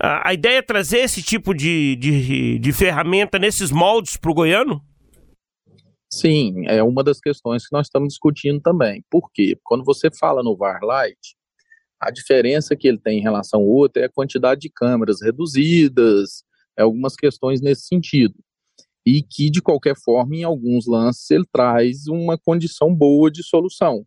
[0.00, 4.34] A, a ideia é trazer esse tipo de, de, de ferramenta nesses moldes para o
[4.34, 4.82] goiano?
[6.10, 9.04] Sim, é uma das questões que nós estamos discutindo também.
[9.10, 9.58] Por quê?
[9.62, 11.36] Quando você fala no VAR Lite,
[12.00, 16.44] a diferença que ele tem em relação ao outro é a quantidade de câmeras reduzidas,
[16.76, 18.34] é algumas questões nesse sentido.
[19.04, 24.06] E que, de qualquer forma, em alguns lances, ele traz uma condição boa de solução.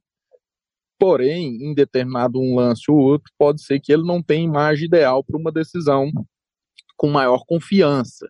[0.98, 5.24] Porém, em determinado um lance ou outro, pode ser que ele não tenha imagem ideal
[5.24, 6.12] para uma decisão
[6.96, 8.30] com maior confiança.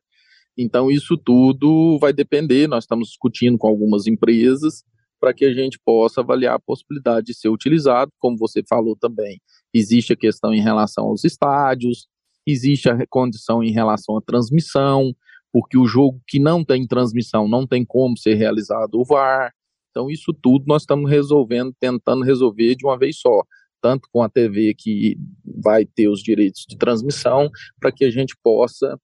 [0.57, 2.67] Então, isso tudo vai depender.
[2.67, 4.83] Nós estamos discutindo com algumas empresas
[5.19, 8.11] para que a gente possa avaliar a possibilidade de ser utilizado.
[8.19, 9.39] Como você falou também,
[9.73, 12.07] existe a questão em relação aos estádios,
[12.45, 15.13] existe a condição em relação à transmissão,
[15.53, 19.53] porque o jogo que não tem transmissão não tem como ser realizado o VAR.
[19.91, 23.43] Então, isso tudo nós estamos resolvendo, tentando resolver de uma vez só,
[23.81, 25.17] tanto com a TV que
[25.63, 27.49] vai ter os direitos de transmissão,
[27.79, 28.97] para que a gente possa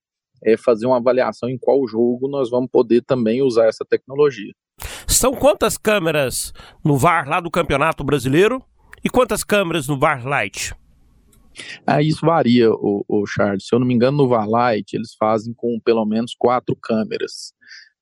[0.43, 4.53] é, fazer uma avaliação em qual jogo nós vamos poder também usar essa tecnologia.
[5.07, 8.63] São quantas câmeras no VAR lá do Campeonato Brasileiro
[9.03, 10.75] e quantas câmeras no VAR Lite?
[11.85, 13.65] Ah, isso varia, o, o Charles.
[13.65, 17.53] Se eu não me engano, no VAR Lite eles fazem com pelo menos quatro câmeras.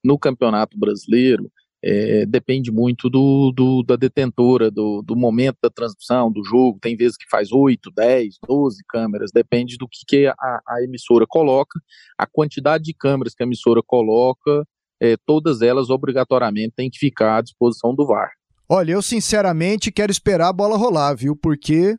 [0.03, 1.49] No Campeonato Brasileiro,
[1.87, 6.79] é, depende muito do, do, da detentora, do, do momento da transmissão, do jogo.
[6.81, 10.33] Tem vezes que faz 8, 10, 12 câmeras, depende do que, que a,
[10.67, 11.79] a, emissora coloca.
[12.17, 14.65] A quantidade de câmeras que a emissora coloca,
[14.99, 18.31] é, todas elas obrigatoriamente têm que ficar à disposição do VAR.
[18.67, 21.35] Olha, eu sinceramente quero esperar a bola rolar, viu?
[21.35, 21.95] Porque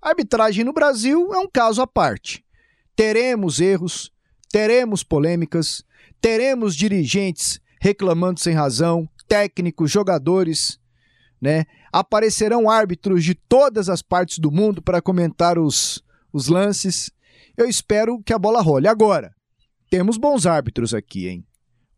[0.00, 2.44] a arbitragem no Brasil é um caso à parte.
[2.96, 4.10] Teremos erros,
[4.50, 5.84] teremos polêmicas,
[6.20, 10.78] teremos dirigentes reclamando sem razão, técnicos, jogadores,
[11.40, 11.64] né?
[11.92, 16.02] Aparecerão árbitros de todas as partes do mundo para comentar os,
[16.32, 17.10] os lances.
[17.56, 18.86] Eu espero que a bola role.
[18.86, 19.34] Agora,
[19.90, 21.44] temos bons árbitros aqui, hein?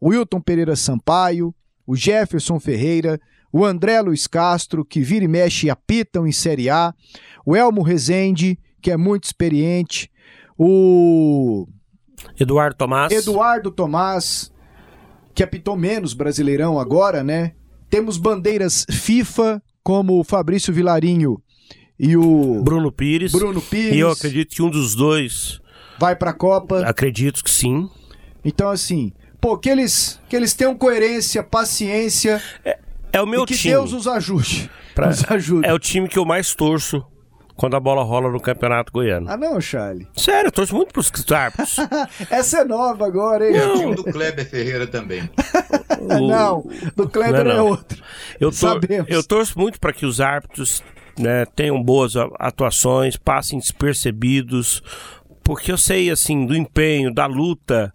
[0.01, 1.55] O Wilton Pereira Sampaio,
[1.87, 3.21] o Jefferson Ferreira,
[3.53, 6.93] o André Luiz Castro, que vira e mexe e apitam em Série A,
[7.47, 10.11] o Elmo Rezende, que é muito experiente,
[10.59, 11.67] o
[12.39, 13.13] Eduardo Tomás.
[13.13, 14.53] Eduardo Tomás,
[15.35, 17.53] que apitou menos Brasileirão agora, né?
[17.91, 21.41] Temos bandeiras FIFA, como o Fabrício Vilarinho
[21.99, 23.33] e o Bruno Pires.
[23.33, 23.95] Bruno Pires.
[23.95, 25.61] E eu acredito que um dos dois
[25.99, 26.81] vai para a Copa.
[26.81, 27.89] Acredito que sim.
[28.45, 32.43] Então assim, pô, que eles que eles tenham coerência, paciência.
[32.65, 32.79] É,
[33.13, 33.75] é o meu e que time.
[33.75, 34.71] Deus os ajude.
[34.95, 35.67] Pra, nos ajude.
[35.67, 37.05] É o time que eu mais torço
[37.57, 39.31] quando a bola rola no Campeonato Goiano.
[39.31, 40.07] Ah, não, Charlie.
[40.17, 41.77] Sério, eu torço muito pros árbitros.
[42.31, 43.57] Essa é nova agora, hein?
[43.57, 45.31] É o time do Kleber Ferreira também.
[46.01, 46.29] o...
[46.29, 47.67] Não, do Kleber não, é, não.
[47.67, 48.03] é outro.
[48.41, 49.11] Eu, tor Sabemos.
[49.11, 50.83] eu torço muito para que os árbitros
[51.19, 54.83] né, tenham boas atuações, passem despercebidos,
[55.43, 57.93] porque eu sei, assim, do empenho, da luta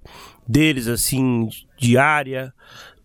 [0.48, 2.54] deles, assim, diária,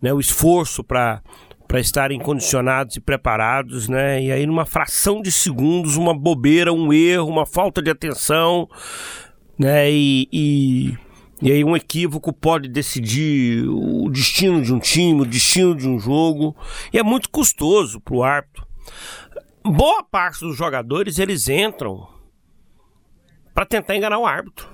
[0.01, 1.21] né, o esforço para
[1.67, 4.21] para estarem condicionados e preparados, né?
[4.21, 8.69] E aí numa fração de segundos, uma bobeira, um erro, uma falta de atenção,
[9.57, 9.91] né?
[9.91, 10.97] E, e,
[11.41, 15.99] e aí um equívoco pode decidir o destino de um time, o destino de um
[15.99, 16.55] jogo,
[16.93, 18.65] e é muito custoso para o árbitro.
[19.63, 22.07] Boa parte dos jogadores eles entram
[23.53, 24.69] para tentar enganar o árbitro,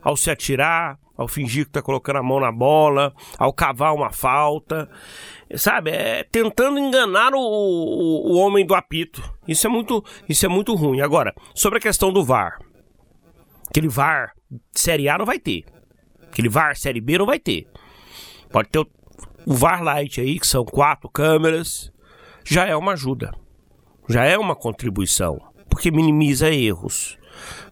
[0.00, 4.10] ao se atirar, ao fingir que está colocando a mão na bola, ao cavar uma
[4.10, 4.88] falta
[5.56, 9.22] sabe, é, tentando enganar o, o, o, homem do apito.
[9.46, 11.00] Isso é muito, isso é muito ruim.
[11.00, 12.58] Agora, sobre a questão do VAR,
[13.68, 14.34] aquele VAR
[14.72, 15.64] Série A não vai ter,
[16.22, 17.66] aquele VAR Série B não vai ter.
[18.50, 18.86] Pode ter o,
[19.46, 21.92] o VAR Lite aí, que são quatro câmeras,
[22.44, 23.32] já é uma ajuda,
[24.08, 25.40] já é uma contribuição,
[25.70, 27.16] porque minimiza erros.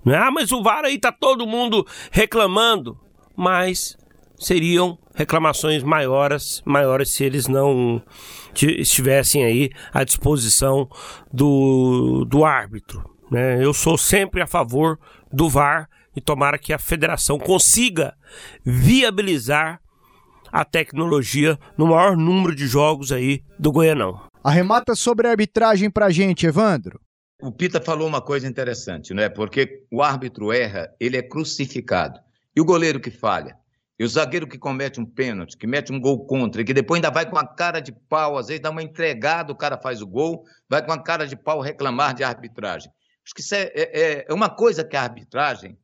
[0.05, 0.19] Não é?
[0.19, 2.99] Ah, mas o VAR aí tá todo mundo reclamando,
[3.35, 3.97] mas
[4.39, 8.03] seriam reclamações maiores, maiores se eles não
[8.55, 10.89] estivessem aí à disposição
[11.33, 13.05] do, do árbitro.
[13.31, 13.65] Né?
[13.65, 14.99] Eu sou sempre a favor
[15.33, 18.15] do VAR e tomara que a federação consiga
[18.65, 19.81] viabilizar
[20.51, 24.21] a tecnologia no maior número de jogos aí do Goianão.
[24.43, 27.01] Arremata sobre a arbitragem pra gente, Evandro.
[27.43, 29.29] O Pita falou uma coisa interessante, né?
[29.29, 32.19] Porque o árbitro erra, ele é crucificado.
[32.55, 33.57] E o goleiro que falha?
[33.99, 36.99] E o zagueiro que comete um pênalti, que mete um gol contra, e que depois
[36.99, 40.03] ainda vai com a cara de pau, às vezes dá uma entregada, o cara faz
[40.03, 42.93] o gol, vai com a cara de pau reclamar de arbitragem.
[43.25, 45.79] Acho que isso é, é, é uma coisa que a arbitragem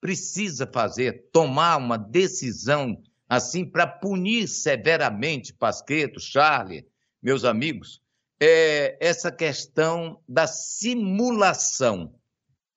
[0.00, 6.86] precisa fazer, tomar uma decisão assim para punir severamente Pasqueto, Charlie,
[7.20, 8.00] meus amigos,
[8.40, 12.14] é essa questão da simulação,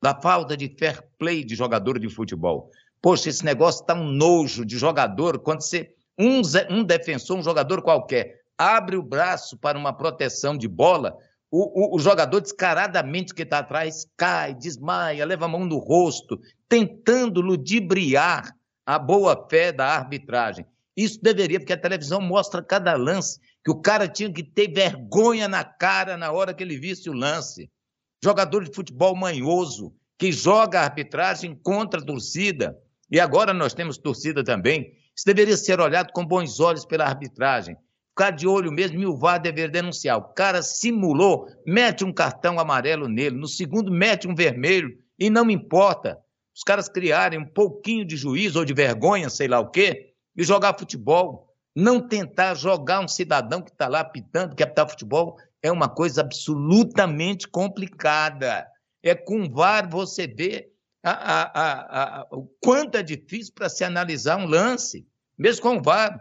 [0.02, 2.72] da falta de fair play de jogador de futebol.
[3.02, 5.40] Poxa, esse negócio tá um nojo de jogador.
[5.40, 5.94] Quando você.
[6.18, 11.16] Um, um defensor, um jogador qualquer, abre o braço para uma proteção de bola,
[11.50, 16.40] o, o, o jogador descaradamente que está atrás cai, desmaia, leva a mão no rosto,
[16.68, 18.54] tentando ludibriar
[18.86, 20.66] a boa fé da arbitragem.
[20.96, 25.48] Isso deveria, porque a televisão mostra cada lance, que o cara tinha que ter vergonha
[25.48, 27.72] na cara na hora que ele visse o lance.
[28.22, 32.78] Jogador de futebol manhoso, que joga a arbitragem contra a torcida.
[33.12, 37.76] E agora nós temos torcida também Isso deveria ser olhado com bons olhos pela arbitragem.
[38.10, 40.18] Ficar de olho mesmo e o VAR deveria denunciar.
[40.18, 45.50] O cara simulou, mete um cartão amarelo nele, no segundo mete um vermelho, e não
[45.50, 46.18] importa.
[46.56, 50.44] Os caras criarem um pouquinho de juízo ou de vergonha, sei lá o quê, e
[50.44, 51.48] jogar futebol.
[51.76, 56.22] Não tentar jogar um cidadão que está lá pitando, que apitar futebol, é uma coisa
[56.22, 58.68] absolutamente complicada.
[59.02, 60.70] É com VAR você vê
[61.04, 65.82] a, a, a, o quanto é difícil para se analisar um lance, mesmo com o
[65.82, 66.20] VAR.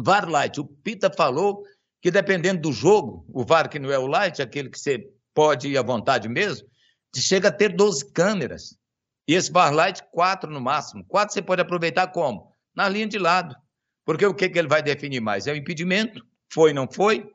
[0.00, 1.62] VAR Light, o Pita falou
[2.00, 5.68] que dependendo do jogo, o VAR que não é o Light, aquele que você pode
[5.68, 6.68] ir à vontade mesmo,
[7.14, 8.76] chega a ter 12 câmeras.
[9.28, 11.04] E esse VAR Light, quatro no máximo.
[11.06, 12.52] Quatro você pode aproveitar como?
[12.74, 13.54] Na linha de lado.
[14.04, 15.46] Porque o que, que ele vai definir mais?
[15.46, 16.24] É o impedimento?
[16.52, 17.30] Foi, não foi?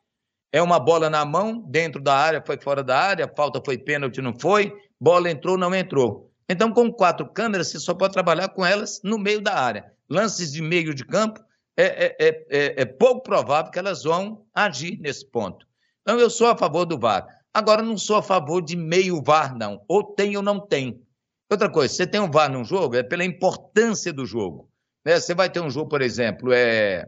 [0.51, 4.21] É uma bola na mão, dentro da área, foi fora da área, falta foi pênalti,
[4.21, 6.26] não foi, bola entrou, não entrou.
[6.49, 9.91] Então, com quatro câmeras, você só pode trabalhar com elas no meio da área.
[10.09, 11.39] Lances de meio de campo,
[11.75, 15.65] é, é, é, é pouco provável que elas vão agir nesse ponto.
[16.01, 17.27] Então, eu sou a favor do VAR.
[17.53, 19.83] Agora, não sou a favor de meio VAR, não.
[19.87, 21.01] Ou tem ou não tem.
[21.49, 24.69] Outra coisa, você tem um VAR num jogo, é pela importância do jogo.
[25.05, 25.19] Né?
[25.19, 27.05] Você vai ter um jogo, por exemplo, é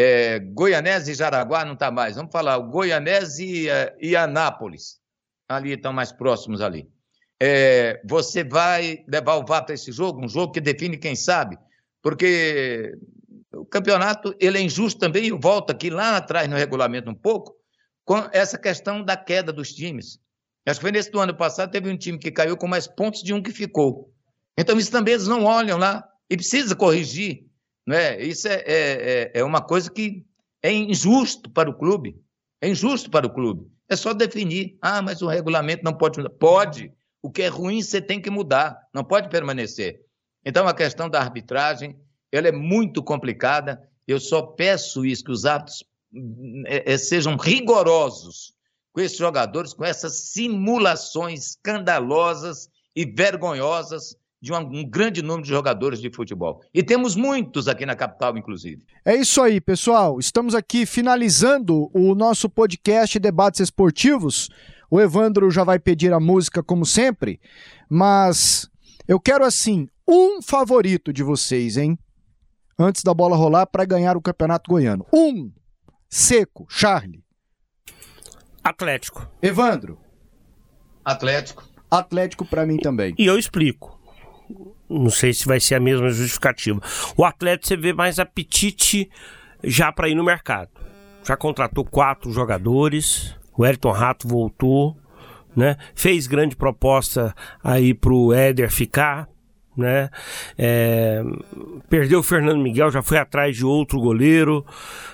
[0.00, 2.14] é, Goianese e Jaraguá não está mais.
[2.14, 5.00] Vamos falar, o Goianese e, é, e Anápolis.
[5.48, 6.88] Ali estão mais próximos ali.
[7.40, 11.56] É, você vai levar o VAR para esse jogo, um jogo que define quem sabe,
[12.02, 12.96] porque
[13.52, 17.54] o campeonato ele é injusto também, e volta aqui lá atrás no regulamento um pouco,
[18.04, 20.18] com essa questão da queda dos times.
[20.66, 23.22] Acho que foi nesse do ano passado, teve um time que caiu com mais pontos
[23.22, 24.12] de um que ficou.
[24.58, 27.46] Então, isso também eles não olham lá e precisa corrigir.
[27.86, 28.20] Né?
[28.20, 30.26] Isso é, é, é, é uma coisa que
[30.62, 32.16] é injusto para o clube.
[32.60, 33.66] É injusto para o clube.
[33.88, 34.76] É só definir.
[34.82, 36.22] Ah, mas o regulamento não pode.
[36.38, 36.92] Pode.
[37.22, 38.78] O que é ruim você tem que mudar.
[38.94, 40.00] Não pode permanecer.
[40.44, 41.98] Então, a questão da arbitragem
[42.30, 43.82] ela é muito complicada.
[44.06, 45.84] Eu só peço isso, que os atos
[46.66, 48.54] é, é, sejam rigorosos
[48.92, 55.48] com esses jogadores, com essas simulações escandalosas e vergonhosas de um, um, grande número de
[55.48, 56.62] jogadores de futebol.
[56.72, 58.84] E temos muitos aqui na capital, inclusive.
[59.04, 60.18] É isso aí, pessoal.
[60.18, 64.48] Estamos aqui finalizando o nosso podcast Debates Esportivos.
[64.90, 67.40] O Evandro já vai pedir a música, como sempre,
[67.88, 68.70] mas
[69.06, 71.98] eu quero, assim, um favorito de vocês, hein?
[72.78, 75.04] Antes da bola rolar para ganhar o Campeonato Goiano.
[75.12, 75.52] Um!
[76.08, 77.22] Seco, Charlie.
[78.64, 79.30] Atlético.
[79.42, 79.98] Evandro.
[81.04, 81.68] Atlético.
[81.90, 83.14] Atlético para mim também.
[83.18, 83.98] E eu explico.
[84.88, 86.80] Não sei se vai ser a mesma justificativa.
[87.16, 89.10] O atleta você vê mais apetite
[89.62, 90.70] já para ir no mercado.
[91.24, 93.37] Já contratou quatro jogadores.
[93.58, 94.96] O Elton Rato voltou,
[95.54, 95.76] né?
[95.94, 99.28] Fez grande proposta aí pro Éder ficar
[99.78, 100.10] né?
[100.58, 101.22] É,
[101.88, 104.66] perdeu o Fernando Miguel, já foi atrás de outro goleiro,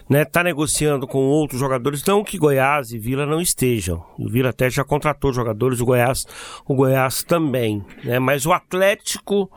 [0.09, 0.25] né?
[0.25, 4.03] Tá negociando com outros jogadores, não que Goiás e Vila não estejam.
[4.19, 6.27] O Vila até já contratou jogadores, o Goiás,
[6.67, 8.19] o Goiás também, né?
[8.19, 9.51] Mas o Atlético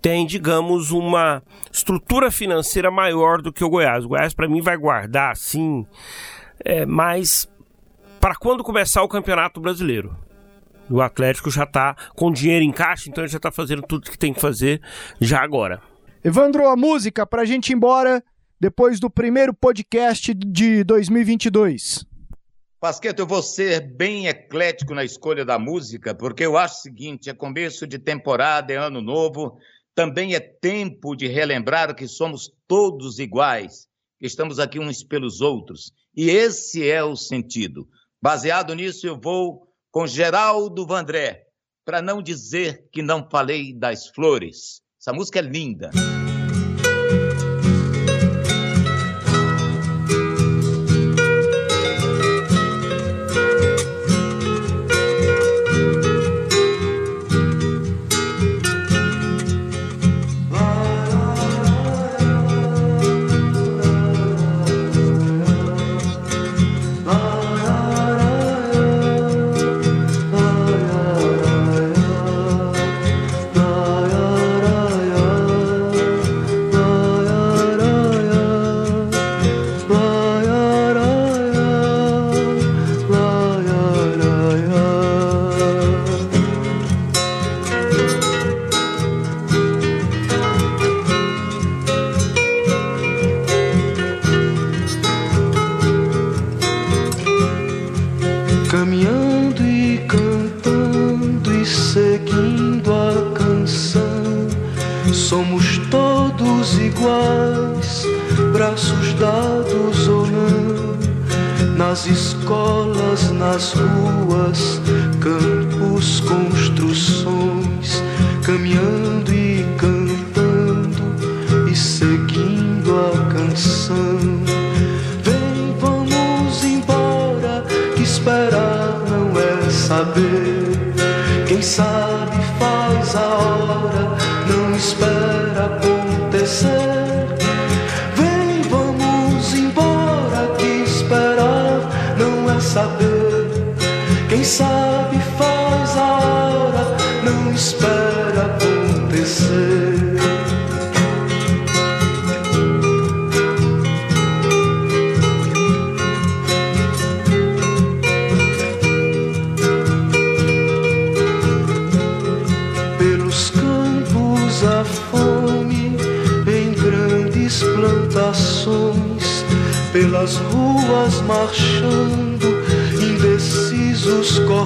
[0.00, 4.06] tem, digamos, uma estrutura financeira maior do que o Goiás.
[4.06, 5.84] O Goiás para mim vai guardar assim,
[6.64, 7.46] é, mas
[8.26, 10.16] para quando começar o Campeonato Brasileiro
[10.90, 14.18] o Atlético já está com dinheiro em caixa, então ele já está fazendo tudo que
[14.18, 14.82] tem que fazer
[15.20, 15.80] já agora.
[16.24, 18.20] Evandro, a música para a gente ir embora
[18.60, 22.04] depois do primeiro podcast de 2022.
[22.80, 27.30] Pasqueto, eu vou ser bem eclético na escolha da música, porque eu acho o seguinte:
[27.30, 29.56] é começo de temporada, é ano novo,
[29.94, 33.86] também é tempo de relembrar que somos todos iguais,
[34.18, 35.92] que estamos aqui uns pelos outros.
[36.16, 37.86] E esse é o sentido.
[38.22, 41.46] Baseado nisso, eu vou com Geraldo Vandré,
[41.84, 44.82] para não dizer que não falei das flores.
[45.00, 45.90] Essa música é linda.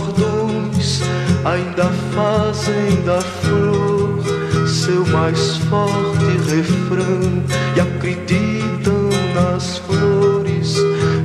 [0.01, 1.03] cordões
[1.45, 1.85] ainda
[2.15, 4.21] fazem da flor
[4.67, 7.43] seu mais forte refrão
[7.77, 10.77] e acreditam nas flores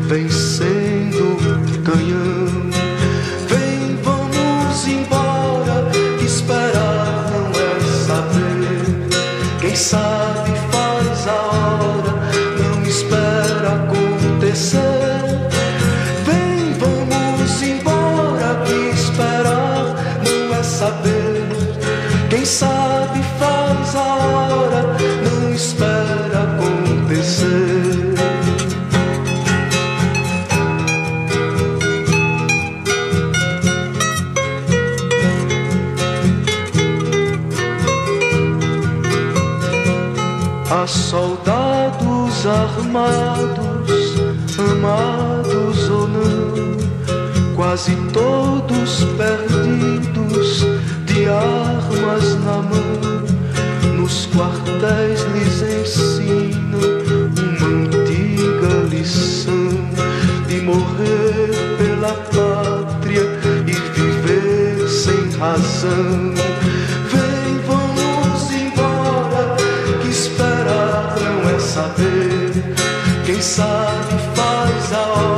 [0.07, 1.38] vencendo,
[1.84, 2.35] canhão.
[42.96, 44.16] amados,
[44.58, 50.66] amados ou não, quase todos perdidos,
[51.06, 56.80] de armas na mão, nos quartéis lhes ensinam
[57.36, 59.70] uma antiga lição
[60.48, 63.24] de morrer pela pátria
[63.68, 66.34] e viver sem razão.
[67.12, 69.58] Vem, vamos embora,
[70.02, 72.24] que esperar não é saber
[73.42, 75.35] sabe faz a hora.